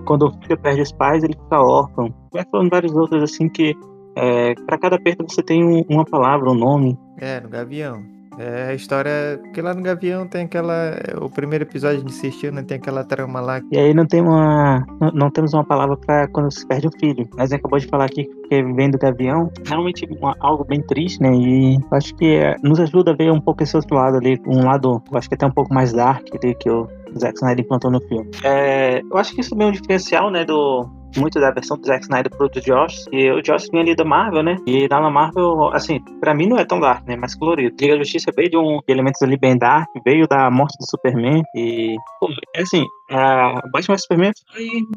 [0.06, 2.12] quando o filho perde os pais, ele fica órfão.
[2.32, 3.74] Vai falando vários outros assim que
[4.16, 6.98] é, para cada perda você tem um- uma palavra, um nome.
[7.18, 8.02] É, no Gavião.
[8.38, 9.38] É a história.
[9.42, 10.96] Porque lá no Gavião tem aquela.
[11.20, 12.62] O primeiro episódio gente assistiu, né?
[12.62, 13.60] Tem aquela trama lá.
[13.70, 14.86] E aí não tem uma.
[15.00, 17.28] Não, não temos uma palavra para quando se perde um filho.
[17.36, 19.50] Mas acabou de falar aqui que vem do Gavião.
[19.66, 21.34] Realmente uma- algo bem triste, né?
[21.34, 24.40] E eu acho que é, nos ajuda a ver um pouco esse outro lado ali.
[24.46, 27.64] Um lado, eu acho que até um pouco mais dark ali que o Zack Snyder
[27.64, 28.30] implantou no filme.
[28.42, 30.44] É, eu acho que isso é um diferencial, né?
[30.44, 33.06] Do, muito da versão do Zack Snyder pro do Josh.
[33.12, 34.56] E o Josh vinha ali da Marvel, né?
[34.66, 37.16] E lá na Marvel, assim, pra mim não é tão dark, né?
[37.16, 37.76] Mais colorido.
[37.80, 40.88] Liga da Justiça veio de, um, de elementos ali bem dark, veio da morte do
[40.88, 41.42] Superman.
[41.54, 44.32] E, pô, é assim, a Batman vs Superman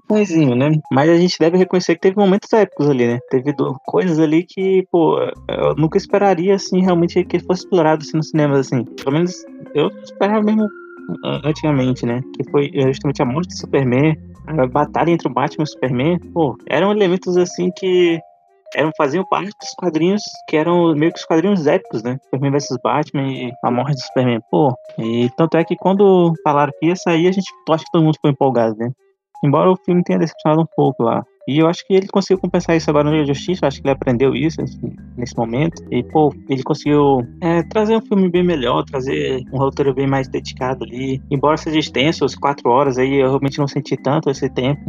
[0.07, 0.71] foi ruimzinho, né?
[0.91, 3.19] Mas a gente deve reconhecer que teve momentos épicos ali, né?
[3.29, 3.53] Teve
[3.85, 8.59] coisas ali que, pô, eu nunca esperaria, assim, realmente que fosse explorado assim, nos cinemas,
[8.59, 8.83] assim.
[8.83, 9.33] Pelo menos
[9.73, 10.67] eu esperava mesmo
[11.43, 12.21] antigamente, né?
[12.35, 14.15] Que foi justamente a morte do Superman,
[14.47, 18.19] a batalha entre o Batman e o Superman, pô, eram elementos assim que
[18.75, 22.17] eram, faziam parte dos quadrinhos que eram meio que os quadrinhos épicos, né?
[22.23, 24.73] Superman vs Batman e a morte do Superman, pô.
[24.97, 28.15] E tanto é que quando falaram que ia sair, a gente acho que todo mundo
[28.15, 28.91] ficou empolgado, né?
[29.43, 31.23] Embora o filme tenha decepcionado um pouco lá.
[31.47, 34.35] E eu acho que ele conseguiu compensar isso agora no Justiça, acho que ele aprendeu
[34.35, 35.83] isso assim, nesse momento.
[35.91, 40.27] E, pô, ele conseguiu é, trazer um filme bem melhor, trazer um roteiro bem mais
[40.27, 41.21] dedicado ali.
[41.31, 44.81] Embora seja extenso, as quatro horas aí, eu realmente não senti tanto esse tempo.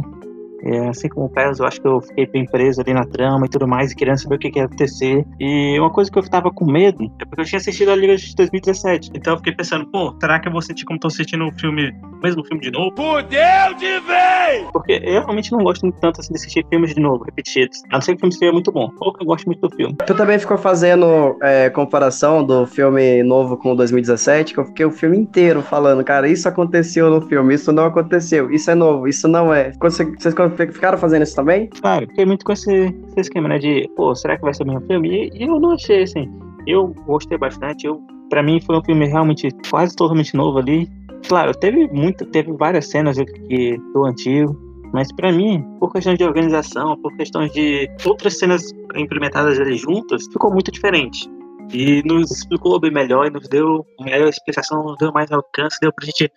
[0.63, 3.45] É, assim como o Pérez, eu acho que eu fiquei bem preso ali na trama
[3.45, 5.25] e tudo mais, e querendo saber o que, que ia acontecer.
[5.39, 8.15] E uma coisa que eu tava com medo é porque eu tinha assistido a Liga
[8.15, 9.11] de 2017.
[9.13, 11.93] Então eu fiquei pensando, pô, será que eu vou sentir como tô assistindo o filme,
[12.03, 12.95] o mesmo filme de novo?
[12.95, 14.71] Fudeu de vez!
[14.71, 17.81] Porque eu realmente não gosto muito tanto assim, de assistir filmes de novo, repetidos.
[17.89, 18.89] A não ser que o filme seja muito bom.
[18.99, 19.95] Ou que eu gosto muito do filme.
[20.05, 24.85] Tu também ficou fazendo é, comparação do filme novo com o 2017, que eu fiquei
[24.85, 29.07] o filme inteiro falando, cara, isso aconteceu no filme, isso não aconteceu, isso é novo,
[29.07, 29.71] isso não é.
[29.79, 31.67] Vocês ficaram fazendo isso também?
[31.67, 33.59] Claro, fiquei muito com esse, esse esquema, né?
[33.59, 35.29] De, pô, será que vai ser o mesmo filme?
[35.33, 36.29] E, eu não achei, assim.
[36.67, 37.85] Eu gostei bastante.
[37.85, 40.89] Eu, pra mim, foi um filme realmente quase totalmente novo ali.
[41.27, 44.55] Claro, teve muito, teve várias cenas que, do antigo.
[44.93, 50.27] Mas pra mim, por questão de organização, por questões de outras cenas implementadas ali juntas,
[50.31, 51.27] ficou muito diferente.
[51.73, 55.91] E nos explicou bem melhor e nos deu melhor explicação, nos deu mais alcance, deu
[55.91, 56.31] pra gente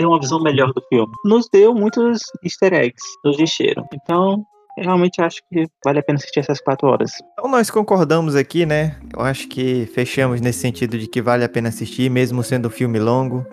[0.00, 1.12] ter uma visão melhor do filme.
[1.26, 3.86] Nos deu muitos easter eggs, nos encheram.
[3.92, 4.42] Então,
[4.78, 7.12] eu realmente acho que vale a pena assistir essas quatro horas.
[7.34, 8.96] Então nós concordamos aqui, né?
[9.14, 12.70] Eu acho que fechamos nesse sentido de que vale a pena assistir, mesmo sendo um
[12.70, 13.44] filme longo.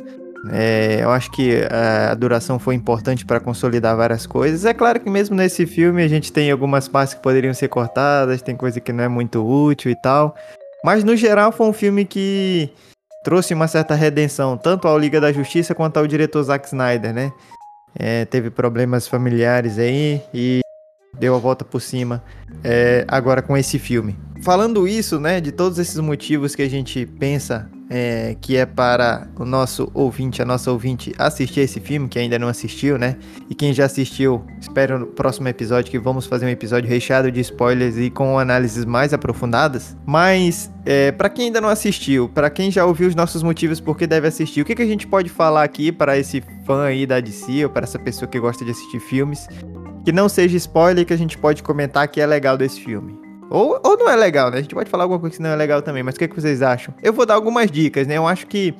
[0.53, 4.63] É, eu acho que a, a duração foi importante para consolidar várias coisas.
[4.63, 8.41] É claro que mesmo nesse filme a gente tem algumas partes que poderiam ser cortadas,
[8.41, 10.33] tem coisa que não é muito útil e tal.
[10.85, 12.69] Mas no geral foi um filme que
[13.27, 17.33] trouxe uma certa redenção, tanto ao Liga da Justiça quanto ao diretor Zack Snyder, né?
[17.93, 20.61] É, teve problemas familiares aí e
[21.19, 22.23] deu a volta por cima
[22.63, 24.17] é, agora com esse filme.
[24.41, 29.27] Falando isso, né, de todos esses motivos que a gente pensa é, que é para
[29.37, 33.17] o nosso ouvinte, a nossa ouvinte assistir esse filme, que ainda não assistiu, né?
[33.49, 37.39] E quem já assistiu, espero no próximo episódio que vamos fazer um episódio recheado de
[37.39, 39.95] spoilers e com análises mais aprofundadas.
[40.05, 43.97] Mas, é, para quem ainda não assistiu, para quem já ouviu os nossos motivos por
[43.97, 47.05] que deve assistir, o que, que a gente pode falar aqui para esse fã aí
[47.05, 49.47] da DC ou para essa pessoa que gosta de assistir filmes,
[50.03, 53.26] que não seja spoiler que a gente pode comentar que é legal desse filme?
[53.49, 54.57] Ou, ou não é legal, né?
[54.57, 56.39] A gente pode falar alguma coisa que não é legal também, mas o que, que
[56.39, 56.93] vocês acham?
[57.01, 58.17] Eu vou dar algumas dicas, né?
[58.17, 58.75] Eu acho que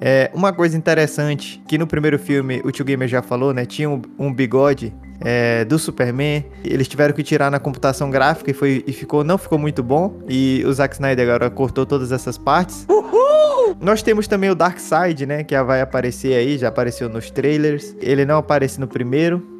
[0.00, 3.64] é, uma coisa interessante, que no primeiro filme o Tio Gamer já falou, né?
[3.64, 6.44] Tinha um, um bigode é, do Superman.
[6.64, 10.20] Eles tiveram que tirar na computação gráfica e, foi, e ficou, não ficou muito bom.
[10.28, 12.84] E o Zack Snyder agora cortou todas essas partes.
[12.88, 13.76] Uhul!
[13.80, 15.44] Nós temos também o Darkseid, né?
[15.44, 17.94] Que vai aparecer aí, já apareceu nos trailers.
[18.00, 19.51] Ele não aparece no primeiro.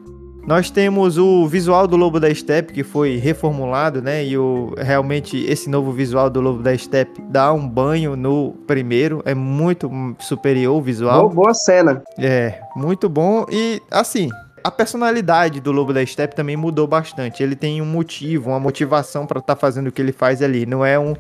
[0.47, 4.25] Nós temos o visual do Lobo da Steppe que foi reformulado, né?
[4.25, 9.23] E o, realmente esse novo visual do Lobo da Steppe dá um banho no primeiro.
[9.25, 11.29] É muito superior o visual.
[11.29, 12.03] Boa, boa cena.
[12.19, 13.47] É, muito bom.
[13.51, 14.31] E assim,
[14.65, 17.41] a personalidade do Lobo da Steppe também mudou bastante.
[17.41, 20.67] Ele tem um motivo, uma motivação para estar tá fazendo o que ele faz ali.
[20.67, 21.15] Não é um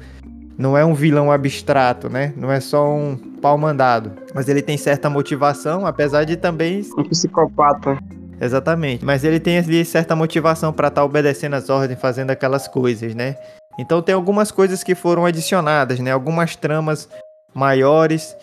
[0.58, 2.32] não é um vilão abstrato, né?
[2.36, 4.12] Não é só um pau mandado.
[4.34, 6.82] Mas ele tem certa motivação, apesar de também.
[6.96, 7.98] Um psicopata.
[8.42, 9.04] Exatamente.
[9.04, 13.14] Mas ele tem ali certa motivação para estar tá obedecendo as ordens, fazendo aquelas coisas,
[13.14, 13.36] né?
[13.78, 16.10] Então tem algumas coisas que foram adicionadas, né?
[16.10, 17.08] Algumas tramas
[17.54, 18.36] maiores.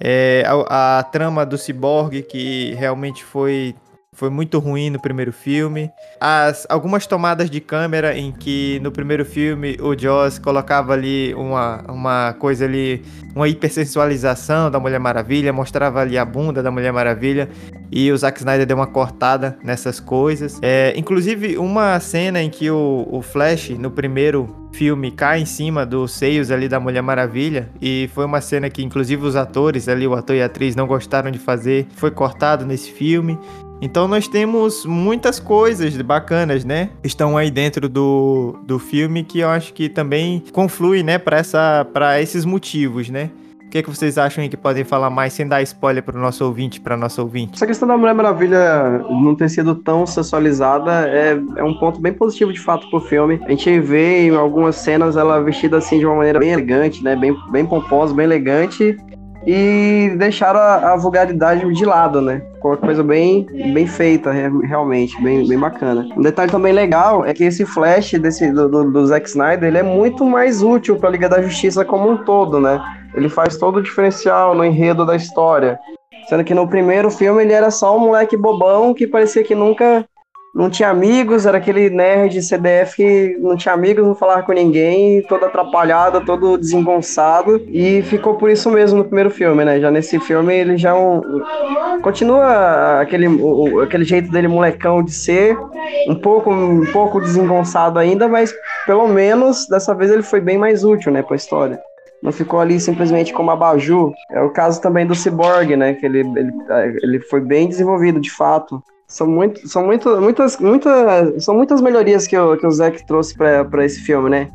[0.00, 3.76] É, a, a, trama do Cyborg que realmente foi
[4.14, 5.90] foi muito ruim no primeiro filme.
[6.20, 11.82] As, algumas tomadas de câmera em que no primeiro filme o Joss colocava ali uma,
[11.88, 13.02] uma coisa ali,
[13.34, 17.48] uma hipersensualização da Mulher Maravilha, mostrava ali a bunda da Mulher Maravilha
[17.90, 20.58] e o Zack Snyder deu uma cortada nessas coisas.
[20.62, 25.86] É, inclusive, uma cena em que o, o Flash, no primeiro filme, cai em cima
[25.86, 30.06] dos seios ali da Mulher Maravilha, e foi uma cena que, inclusive, os atores ali,
[30.06, 33.38] o ator e a atriz, não gostaram de fazer, foi cortado nesse filme.
[33.80, 36.90] Então nós temos muitas coisas bacanas, né?
[37.02, 41.86] Estão aí dentro do, do filme que eu acho que também conflui, né, para essa
[41.92, 43.30] para esses motivos, né?
[43.66, 46.16] O que, é que vocês acham aí que podem falar mais sem dar spoiler para
[46.16, 47.54] o nosso ouvinte, para nossa ouvinte?
[47.54, 52.12] Essa questão da Mulher Maravilha não ter sido tão sensualizada é, é um ponto bem
[52.12, 53.40] positivo de fato pro filme.
[53.44, 57.16] A gente vê em algumas cenas ela vestida assim de uma maneira bem elegante, né?
[57.16, 58.96] Bem, bem pomposa, bem elegante
[59.46, 62.42] e deixaram a, a, vulgaridade de lado, né?
[62.54, 66.08] Ficou uma coisa bem, bem feita, realmente, bem, bem bacana.
[66.16, 69.78] Um detalhe também legal é que esse Flash desse, do, do, do Zack Snyder ele
[69.78, 72.80] é muito mais útil para a Liga da Justiça como um todo, né?
[73.14, 75.78] Ele faz todo o diferencial no enredo da história.
[76.28, 80.06] Sendo que no primeiro filme ele era só um moleque bobão que parecia que nunca
[80.54, 85.20] não tinha amigos, era aquele nerd CDF que não tinha amigos, não falava com ninguém,
[85.22, 89.80] todo atrapalhado, todo desengonçado, e ficou por isso mesmo no primeiro filme, né?
[89.80, 91.20] Já nesse filme ele já é um,
[92.02, 95.58] continua aquele, o, aquele jeito dele molecão de ser,
[96.08, 98.54] um pouco, um pouco desengonçado ainda, mas
[98.86, 101.80] pelo menos dessa vez ele foi bem mais útil, né, pra história
[102.22, 104.14] não ficou ali simplesmente como abajur.
[104.30, 105.92] É o caso também do Cyborg, né?
[105.92, 106.52] Que ele, ele,
[107.02, 108.82] ele foi bem desenvolvido, de fato.
[109.14, 110.58] São, muito, são muito, muitas,
[111.38, 114.48] são muitas melhorias que o, que o Zack trouxe para esse filme, né?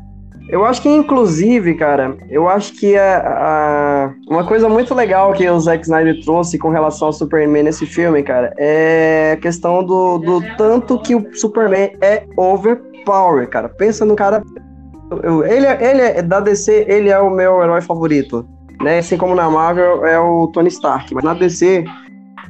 [0.50, 5.48] Eu acho que, inclusive, cara, eu acho que a, a, uma coisa muito legal que
[5.48, 10.18] o Zack Snyder trouxe com relação ao Superman nesse filme, cara, é a questão do,
[10.18, 13.66] do tanto que o Superman é overpower, cara.
[13.66, 14.42] Pensa no cara.
[15.48, 18.46] Ele, ele é da DC, ele é o meu herói favorito.
[18.82, 18.98] Né?
[18.98, 21.14] Assim como na Marvel é o Tony Stark.
[21.14, 21.82] Mas na DC,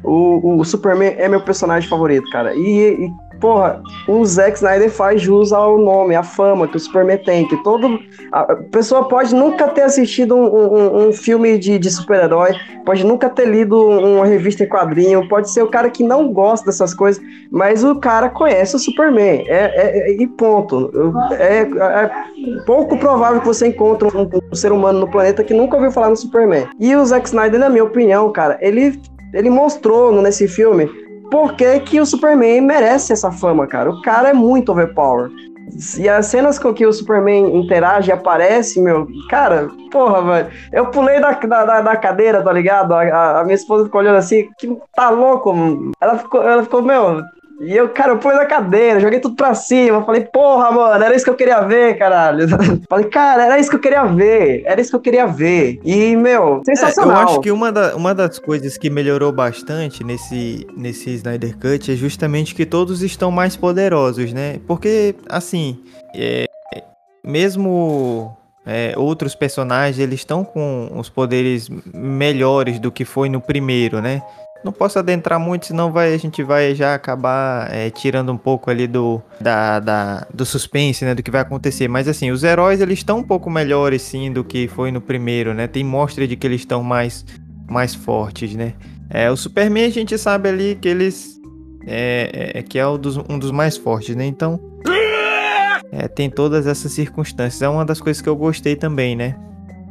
[0.03, 2.55] o, o Superman é meu personagem favorito, cara.
[2.55, 7.19] E, e, porra, o Zack Snyder faz jus ao nome, à fama que o Superman
[7.19, 7.47] tem.
[7.47, 7.99] Que todo.
[8.33, 12.53] A pessoa pode nunca ter assistido um, um, um filme de, de super-herói,
[12.85, 16.67] pode nunca ter lido uma revista em quadrinho, pode ser o cara que não gosta
[16.67, 19.45] dessas coisas, mas o cara conhece o Superman.
[19.49, 20.91] É, é, é e ponto.
[21.33, 22.11] É, é,
[22.67, 26.11] pouco provável que você encontre um, um ser humano no planeta que nunca ouviu falar
[26.11, 26.67] no Superman.
[26.79, 29.01] E o Zack Snyder, na minha opinião, cara, ele
[29.33, 30.89] ele mostrou nesse filme
[31.31, 33.91] por que, que o Superman merece essa fama, cara.
[33.91, 35.31] O cara é muito overpower.
[35.97, 40.49] E as cenas com que o Superman interage e aparece, meu, cara, porra, velho.
[40.73, 42.93] Eu pulei da, da, da cadeira, tá ligado?
[42.93, 45.55] A, a, minha esposa ficou olhando assim, que tá louco.
[46.01, 47.23] Ela ficou, ela ficou, meu,
[47.61, 50.03] e eu, cara, eu pulei da cadeira, joguei tudo pra cima.
[50.03, 52.47] Falei, porra, mano, era isso que eu queria ver, caralho.
[52.89, 54.63] Falei, cara, era isso que eu queria ver.
[54.65, 55.79] Era isso que eu queria ver.
[55.85, 57.15] E, meu, sensacional.
[57.15, 61.55] É, eu acho que uma, da, uma das coisas que melhorou bastante nesse, nesse Snyder
[61.59, 64.59] Cut é justamente que todos estão mais poderosos, né?
[64.67, 65.79] Porque, assim,
[66.15, 66.47] é,
[67.23, 74.01] mesmo é, outros personagens, eles estão com os poderes melhores do que foi no primeiro,
[74.01, 74.23] né?
[74.63, 78.71] Não posso adentrar muito, senão vai, a gente vai já acabar é, tirando um pouco
[78.71, 81.15] ali do, da, da, do suspense, né?
[81.15, 81.89] Do que vai acontecer.
[81.89, 85.55] Mas assim, os heróis eles estão um pouco melhores sim do que foi no primeiro,
[85.55, 85.67] né?
[85.67, 87.25] Tem mostra de que eles estão mais,
[87.69, 88.75] mais fortes, né?
[89.09, 91.41] É, o Superman a gente sabe ali que eles.
[91.87, 94.27] É, é que é um dos, um dos mais fortes, né?
[94.27, 94.61] Então.
[95.93, 97.63] É, tem todas essas circunstâncias.
[97.63, 99.37] É uma das coisas que eu gostei também, né?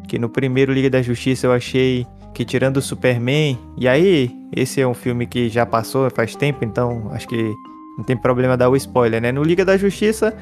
[0.08, 4.81] Que no primeiro Liga da Justiça eu achei que tirando o Superman, e aí esse
[4.81, 7.53] é um filme que já passou faz tempo, então acho que
[7.97, 9.31] não tem problema dar o spoiler, né?
[9.31, 10.35] No Liga da Justiça,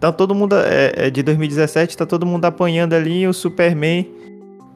[0.00, 4.06] tá todo mundo é, é de 2017, tá todo mundo apanhando ali o Superman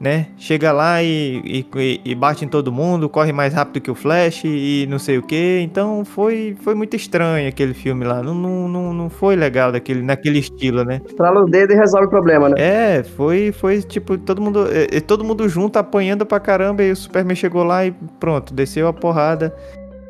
[0.01, 0.25] né?
[0.35, 4.41] Chega lá e, e, e, bate em todo mundo, corre mais rápido que o Flash
[4.45, 5.59] e não sei o que.
[5.61, 8.23] Então foi, foi muito estranho aquele filme lá.
[8.23, 11.01] Não, não, não, não foi legal daquele, naquele estilo, né?
[11.05, 12.55] Estrala o dedo e resolve o problema, né?
[12.57, 16.95] É, foi, foi tipo, todo mundo, é, todo mundo junto apanhando pra caramba e o
[16.95, 19.55] Superman chegou lá e pronto, desceu a porrada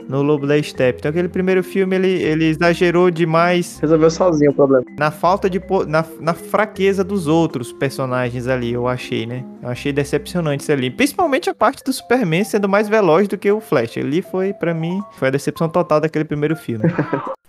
[0.07, 0.99] no Lobo da Steppe.
[0.99, 3.79] Então aquele primeiro filme ele, ele exagerou demais.
[3.79, 4.83] Resolveu sozinho o problema.
[4.97, 5.61] Na falta de.
[5.87, 9.43] Na, na fraqueza dos outros personagens ali, eu achei, né?
[9.61, 10.89] Eu achei decepcionante isso ali.
[10.89, 13.97] Principalmente a parte do Superman sendo mais veloz do que o Flash.
[13.97, 16.83] Ali foi, para mim, foi a decepção total daquele primeiro filme.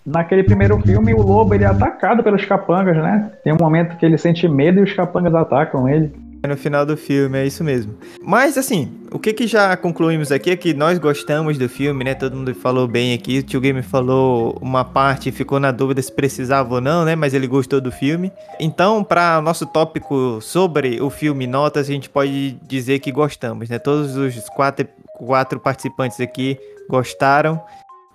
[0.05, 3.31] Naquele primeiro filme, o lobo ele é atacado pelos capangas, né?
[3.41, 6.11] Tem um momento que ele sente medo e os capangas atacam ele.
[6.47, 7.95] No final do filme, é isso mesmo.
[8.21, 12.13] Mas assim, o que que já concluímos aqui é que nós gostamos do filme, né?
[12.13, 13.39] Todo mundo falou bem aqui.
[13.39, 17.15] O tio Game falou uma parte, ficou na dúvida se precisava ou não, né?
[17.15, 18.31] Mas ele gostou do filme.
[18.59, 23.79] Então, para nosso tópico sobre o filme Notas, a gente pode dizer que gostamos, né?
[23.79, 26.57] Todos os quatro, quatro participantes aqui
[26.89, 27.61] gostaram.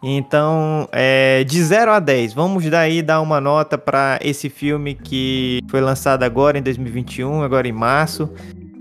[0.02, 5.60] Então, é, de 0 a 10, vamos daí dar uma nota para esse filme que
[5.68, 8.30] foi lançado agora em 2021, agora em março,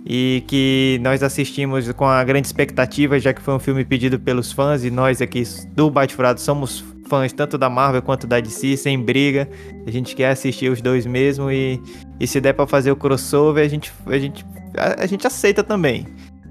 [0.06, 4.52] e que nós assistimos com a grande expectativa, já que foi um filme pedido pelos
[4.52, 5.44] fãs e nós aqui
[5.76, 9.50] do Bate Furado somos fãs tanto da Marvel quanto da DC, sem briga.
[9.86, 11.82] A gente quer assistir os dois mesmo e,
[12.20, 14.46] e se der para fazer o crossover, a gente, a, gente,
[14.78, 16.06] a, a gente aceita também.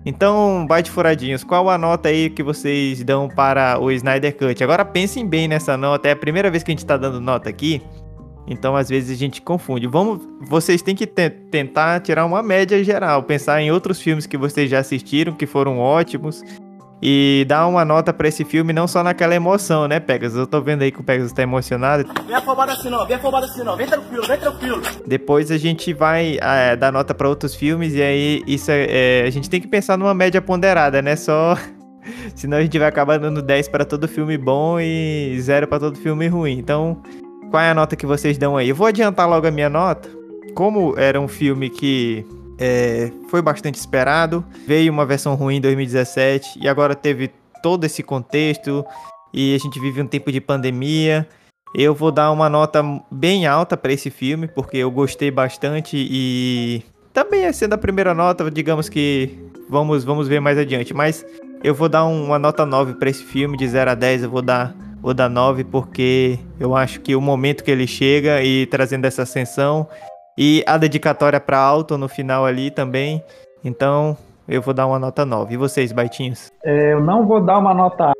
[0.09, 4.63] Então, bate furadinhos, qual a nota aí que vocês dão para o Snyder Cut?
[4.63, 7.49] Agora pensem bem nessa nota, é a primeira vez que a gente está dando nota
[7.49, 7.83] aqui,
[8.47, 9.89] então às vezes a gente confunde.
[9.89, 14.37] Vamos, vocês têm que te tentar tirar uma média geral, pensar em outros filmes que
[14.37, 16.41] vocês já assistiram, que foram ótimos,
[17.01, 20.38] e dar uma nota para esse filme, não só naquela emoção, né, Pegasus?
[20.38, 22.09] Eu tô vendo aí que o Pegasus tá emocionado.
[22.26, 24.82] Vem afobado assim não, vem afobado assim não, vem tranquilo, vem tranquilo.
[25.07, 29.24] Depois a gente vai é, dar nota para outros filmes e aí isso é, é,
[29.26, 31.16] a gente tem que pensar numa média ponderada, né?
[31.16, 31.57] Só
[32.34, 35.99] senão a gente vai acabar dando 10 para todo filme bom e 0 para todo
[35.99, 36.59] filme ruim.
[36.59, 37.03] Então,
[37.51, 38.70] qual é a nota que vocês dão aí?
[38.70, 40.09] Eu vou adiantar logo a minha nota.
[40.55, 42.24] Como era um filme que
[42.59, 44.45] é, foi bastante esperado.
[44.67, 47.31] Veio uma versão ruim em 2017 e agora teve
[47.63, 48.85] todo esse contexto
[49.33, 51.29] e a gente vive um tempo de pandemia.
[51.75, 56.83] Eu vou dar uma nota bem alta para esse filme porque eu gostei bastante e
[57.13, 59.39] também sendo a primeira nota, digamos que
[59.69, 61.25] vamos vamos ver mais adiante, mas
[61.63, 64.43] eu vou dar uma nota 9 para esse filme de 0 a 10, eu vou
[64.43, 69.05] dar vou dar 9 porque eu acho que o momento que ele chega e trazendo
[69.05, 69.89] essa ascensão
[70.37, 73.22] e a dedicatória para Alto no final ali também.
[73.64, 74.16] Então,
[74.49, 75.55] eu vou dar uma nota 9.
[75.55, 76.53] E vocês, Baitinhos?
[76.64, 78.12] Eu não vou dar uma nota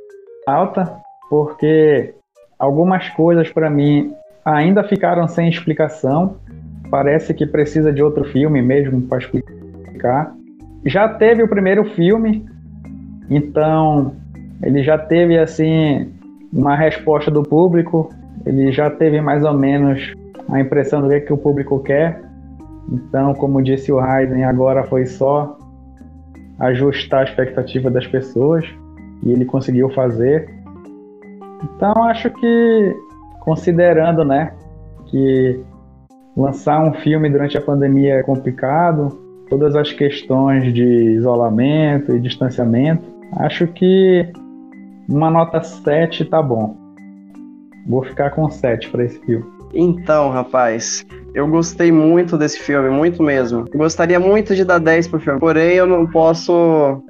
[0.46, 0.96] alta,
[1.28, 2.14] porque
[2.58, 4.12] algumas coisas para mim
[4.44, 6.36] ainda ficaram sem explicação.
[6.90, 10.32] Parece que precisa de outro filme mesmo para explicar.
[10.84, 12.46] Já teve o primeiro filme,
[13.28, 14.14] então
[14.62, 16.12] ele já teve assim
[16.52, 18.08] uma resposta do público,
[18.44, 20.14] ele já teve mais ou menos
[20.49, 22.22] a impressão do que, é que o público quer.
[22.90, 25.59] Então, como disse o Raiden, agora foi só
[26.59, 28.64] ajustar a expectativa das pessoas
[29.22, 30.49] e ele conseguiu fazer.
[31.62, 32.97] Então, acho que
[33.40, 34.53] considerando, né,
[35.07, 35.61] que
[36.36, 39.18] lançar um filme durante a pandemia é complicado,
[39.49, 43.05] todas as questões de isolamento e distanciamento,
[43.36, 44.30] acho que
[45.09, 46.76] uma nota 7 tá bom.
[47.86, 49.55] Vou ficar com 7 para esse filme.
[49.78, 51.04] Então, rapaz,
[51.37, 53.66] eu gostei muito desse filme, muito mesmo.
[53.74, 56.51] Gostaria muito de dar 10 pro filme, porém eu não posso,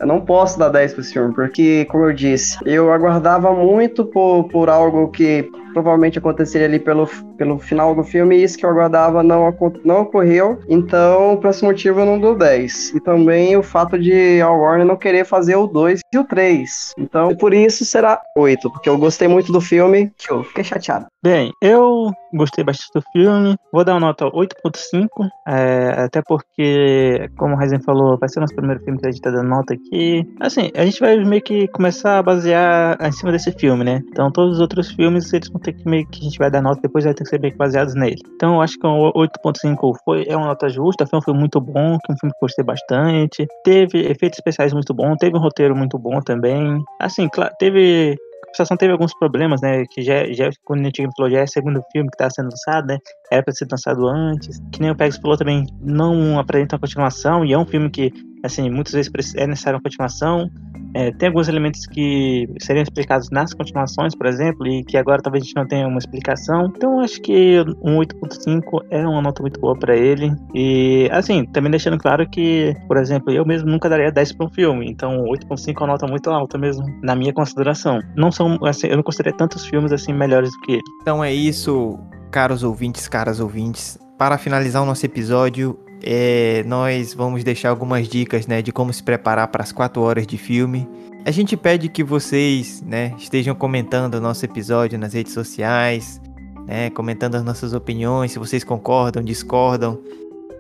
[0.01, 4.49] eu não posso dar 10 pro filme, porque, como eu disse, eu aguardava muito por,
[4.49, 7.07] por algo que provavelmente aconteceria ali pelo,
[7.37, 9.55] pelo final do filme, e isso que eu aguardava não,
[9.85, 10.59] não ocorreu.
[10.69, 12.95] Então, por esse motivo, eu não dou 10.
[12.95, 16.95] E também o fato de a Warner não querer fazer o 2 e o 3.
[16.99, 21.07] Então, por isso será 8, porque eu gostei muito do filme, que eu fiquei chateado.
[21.23, 27.55] Bem, eu gostei bastante do filme, vou dar uma nota 8.5, é, até porque, como
[27.55, 29.75] o Ryzen falou, vai ser o nosso primeiro filme que a gente tá dando nota
[29.75, 30.27] aqui.
[30.41, 34.03] Assim, a gente vai meio que começar a basear em cima desse filme, né?
[34.09, 36.63] Então, todos os outros filmes, eles vão ter que meio que a gente vai dar
[36.63, 38.17] nota, depois vai ter que ser meio que baseados nele.
[38.35, 41.61] Então eu acho que um 8.5 foi, é uma nota justa, foi um filme muito
[41.61, 43.47] bom, que é um filme que gostei bastante.
[43.65, 46.83] Teve efeitos especiais muito bons, teve um roteiro muito bom também.
[47.01, 48.17] Assim, claro, teve
[48.57, 49.85] a situação teve alguns problemas, né?
[49.91, 52.51] Que já, já como o Antigo falou, já é o segundo filme que está sendo
[52.51, 52.99] lançado, né?
[53.31, 54.61] Era para ser lançado antes.
[54.73, 58.11] Que nem o Pegs falou também, não apresenta uma continuação, e é um filme que,
[58.43, 60.51] assim, muitas vezes é necessário uma continuação.
[60.95, 65.43] É, tem alguns elementos que seriam explicados nas continuações, por exemplo, e que agora talvez
[65.43, 66.73] a gente não tenha uma explicação.
[66.75, 70.33] Então acho que um 8.5 é uma nota muito boa para ele.
[70.55, 74.51] E assim, também deixando claro que, por exemplo, eu mesmo nunca daria 10 para um
[74.51, 78.01] filme, então 8.5 é uma nota muito alta mesmo, na minha consideração.
[78.17, 80.83] Não são, assim, eu não considero tantos filmes assim melhores do que ele.
[81.03, 81.99] Então é isso,
[82.31, 83.99] caros ouvintes, caras ouvintes.
[84.19, 89.03] Para finalizar o nosso episódio, é, nós vamos deixar algumas dicas né, de como se
[89.03, 90.89] preparar para as 4 horas de filme.
[91.25, 96.21] A gente pede que vocês né, estejam comentando o nosso episódio nas redes sociais,
[96.67, 99.99] né, comentando as nossas opiniões, se vocês concordam, discordam.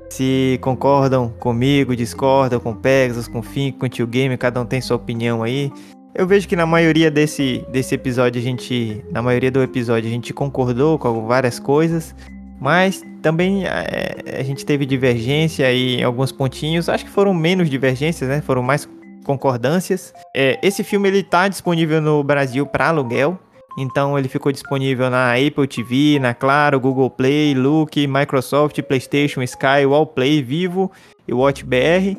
[0.08, 4.96] Se concordam comigo, discordam com Pegasus, com Fink, com Tio Game, cada um tem sua
[4.96, 5.70] opinião aí.
[6.14, 9.04] Eu vejo que na maioria desse, desse episódio a gente.
[9.10, 12.14] Na maioria do episódio a gente concordou com várias coisas.
[12.60, 16.88] Mas também é, a gente teve divergência aí em alguns pontinhos.
[16.88, 18.40] Acho que foram menos divergências, né?
[18.40, 18.88] Foram mais
[19.24, 20.14] concordâncias.
[20.34, 23.38] É, esse filme ele tá disponível no Brasil para aluguel.
[23.78, 29.84] Então ele ficou disponível na Apple TV, na Claro, Google Play, Look, Microsoft, PlayStation, Sky,
[29.86, 30.90] Wallplay, Vivo
[31.28, 32.16] e WatchBR.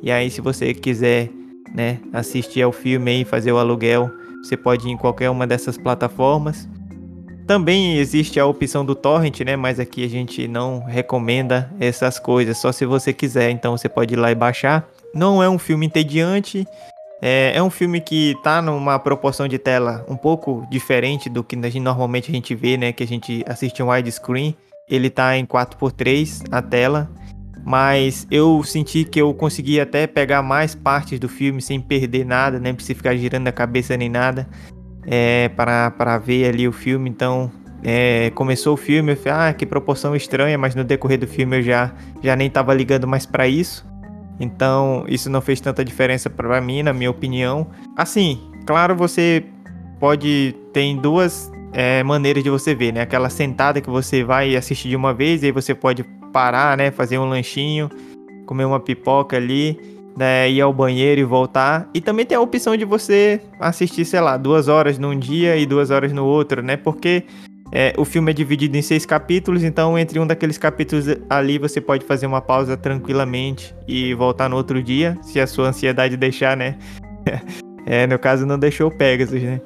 [0.00, 1.28] E aí se você quiser,
[1.74, 4.10] né, assistir ao filme e fazer o aluguel,
[4.44, 6.68] você pode ir em qualquer uma dessas plataformas.
[7.46, 9.56] Também existe a opção do torrent, né?
[9.56, 13.50] Mas aqui a gente não recomenda essas coisas, só se você quiser.
[13.50, 14.88] Então você pode ir lá e baixar.
[15.14, 16.66] Não é um filme entediante.
[17.20, 21.56] É, é um filme que tá numa proporção de tela um pouco diferente do que
[21.56, 22.92] a gente, normalmente a gente vê, né?
[22.92, 24.56] Que a gente assiste um widescreen.
[24.88, 27.10] Ele tá em 4x3 a tela.
[27.64, 32.58] Mas eu senti que eu consegui até pegar mais partes do filme sem perder nada,
[32.58, 34.48] nem precisar ficar girando a cabeça nem nada
[35.06, 37.08] é, para ver ali o filme.
[37.08, 37.50] Então,
[37.82, 41.58] é, começou o filme, eu falei, ah, que proporção estranha, mas no decorrer do filme
[41.58, 41.92] eu já,
[42.22, 43.84] já nem estava ligando mais para isso.
[44.38, 47.66] Então, isso não fez tanta diferença para mim, na minha opinião.
[47.96, 49.44] Assim, claro, você
[50.00, 53.02] pode ter duas é, maneiras de você ver, né?
[53.02, 56.90] Aquela sentada que você vai assistir de uma vez, e aí você pode parar, né?
[56.90, 57.88] Fazer um lanchinho,
[58.46, 59.78] comer uma pipoca ali
[60.16, 61.88] né, ir ao banheiro e voltar.
[61.94, 65.66] E também tem a opção de você assistir, sei lá, duas horas num dia e
[65.66, 66.76] duas horas no outro, né?
[66.76, 67.24] Porque
[67.72, 71.80] é, o filme é dividido em seis capítulos, então entre um daqueles capítulos ali você
[71.80, 76.56] pode fazer uma pausa tranquilamente e voltar no outro dia, se a sua ansiedade deixar,
[76.56, 76.76] né?
[77.86, 79.60] é, no caso não deixou o Pegasus, né?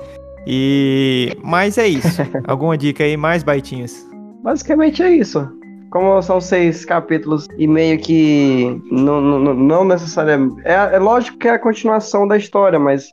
[0.47, 2.23] E mas é isso.
[2.47, 4.07] Alguma dica aí mais baitinhas?
[4.45, 5.56] Basicamente é isso
[5.91, 10.61] como são seis capítulos e meio que não, não, não necessariamente.
[10.65, 13.11] É, é lógico que é a continuação da história, mas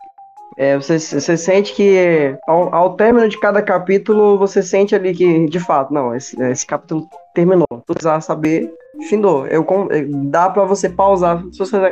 [0.57, 5.45] é, você, você sente que ao, ao término de cada capítulo, você sente ali que,
[5.47, 7.65] de fato, não, esse, esse capítulo terminou.
[7.69, 8.71] Tu precisava saber,
[9.09, 9.47] findou.
[9.47, 11.43] Eu, é, dá para você pausar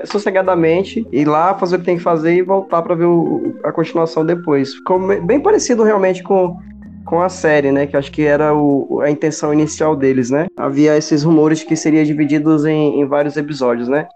[0.06, 3.72] sossegadamente, ir lá, fazer o que tem que fazer e voltar para ver o, a
[3.72, 4.76] continuação depois.
[4.76, 6.58] Ficou bem parecido realmente com
[7.06, 7.88] com a série, né?
[7.88, 10.48] Que acho que era o, a intenção inicial deles, né?
[10.58, 14.08] Havia esses rumores que seria divididos em, em vários episódios, né?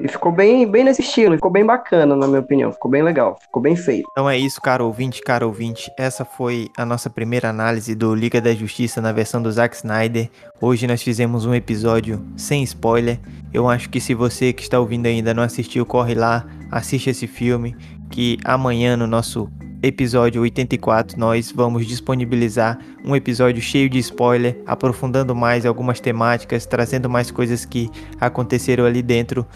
[0.00, 2.72] E ficou bem, bem nesse estilo, ficou bem bacana, na minha opinião.
[2.72, 4.08] Ficou bem legal, ficou bem feito.
[4.10, 5.92] Então é isso, caro ouvinte, caro ouvinte.
[5.96, 10.28] Essa foi a nossa primeira análise do Liga da Justiça na versão do Zack Snyder.
[10.60, 13.20] Hoje nós fizemos um episódio sem spoiler.
[13.52, 17.26] Eu acho que se você que está ouvindo ainda não assistiu, corre lá, assiste esse
[17.26, 17.76] filme.
[18.10, 19.48] Que amanhã no nosso
[19.82, 27.10] episódio 84, nós vamos disponibilizar um episódio cheio de spoiler, aprofundando mais algumas temáticas, trazendo
[27.10, 29.46] mais coisas que aconteceram ali dentro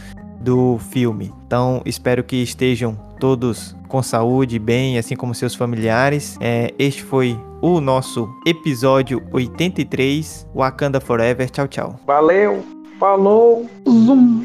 [0.41, 1.33] do filme.
[1.47, 6.37] Então, espero que estejam todos com saúde, bem, assim como seus familiares.
[6.41, 11.49] É, este foi o nosso episódio 83, Wakanda Forever.
[11.51, 12.01] Tchau, tchau.
[12.07, 12.65] Valeu,
[12.99, 14.45] falou, zoom.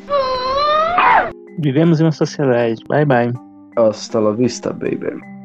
[1.60, 2.82] Vivemos em uma sociedade.
[2.88, 3.34] Bye, bye.
[3.78, 5.41] Hasta la vista, baby.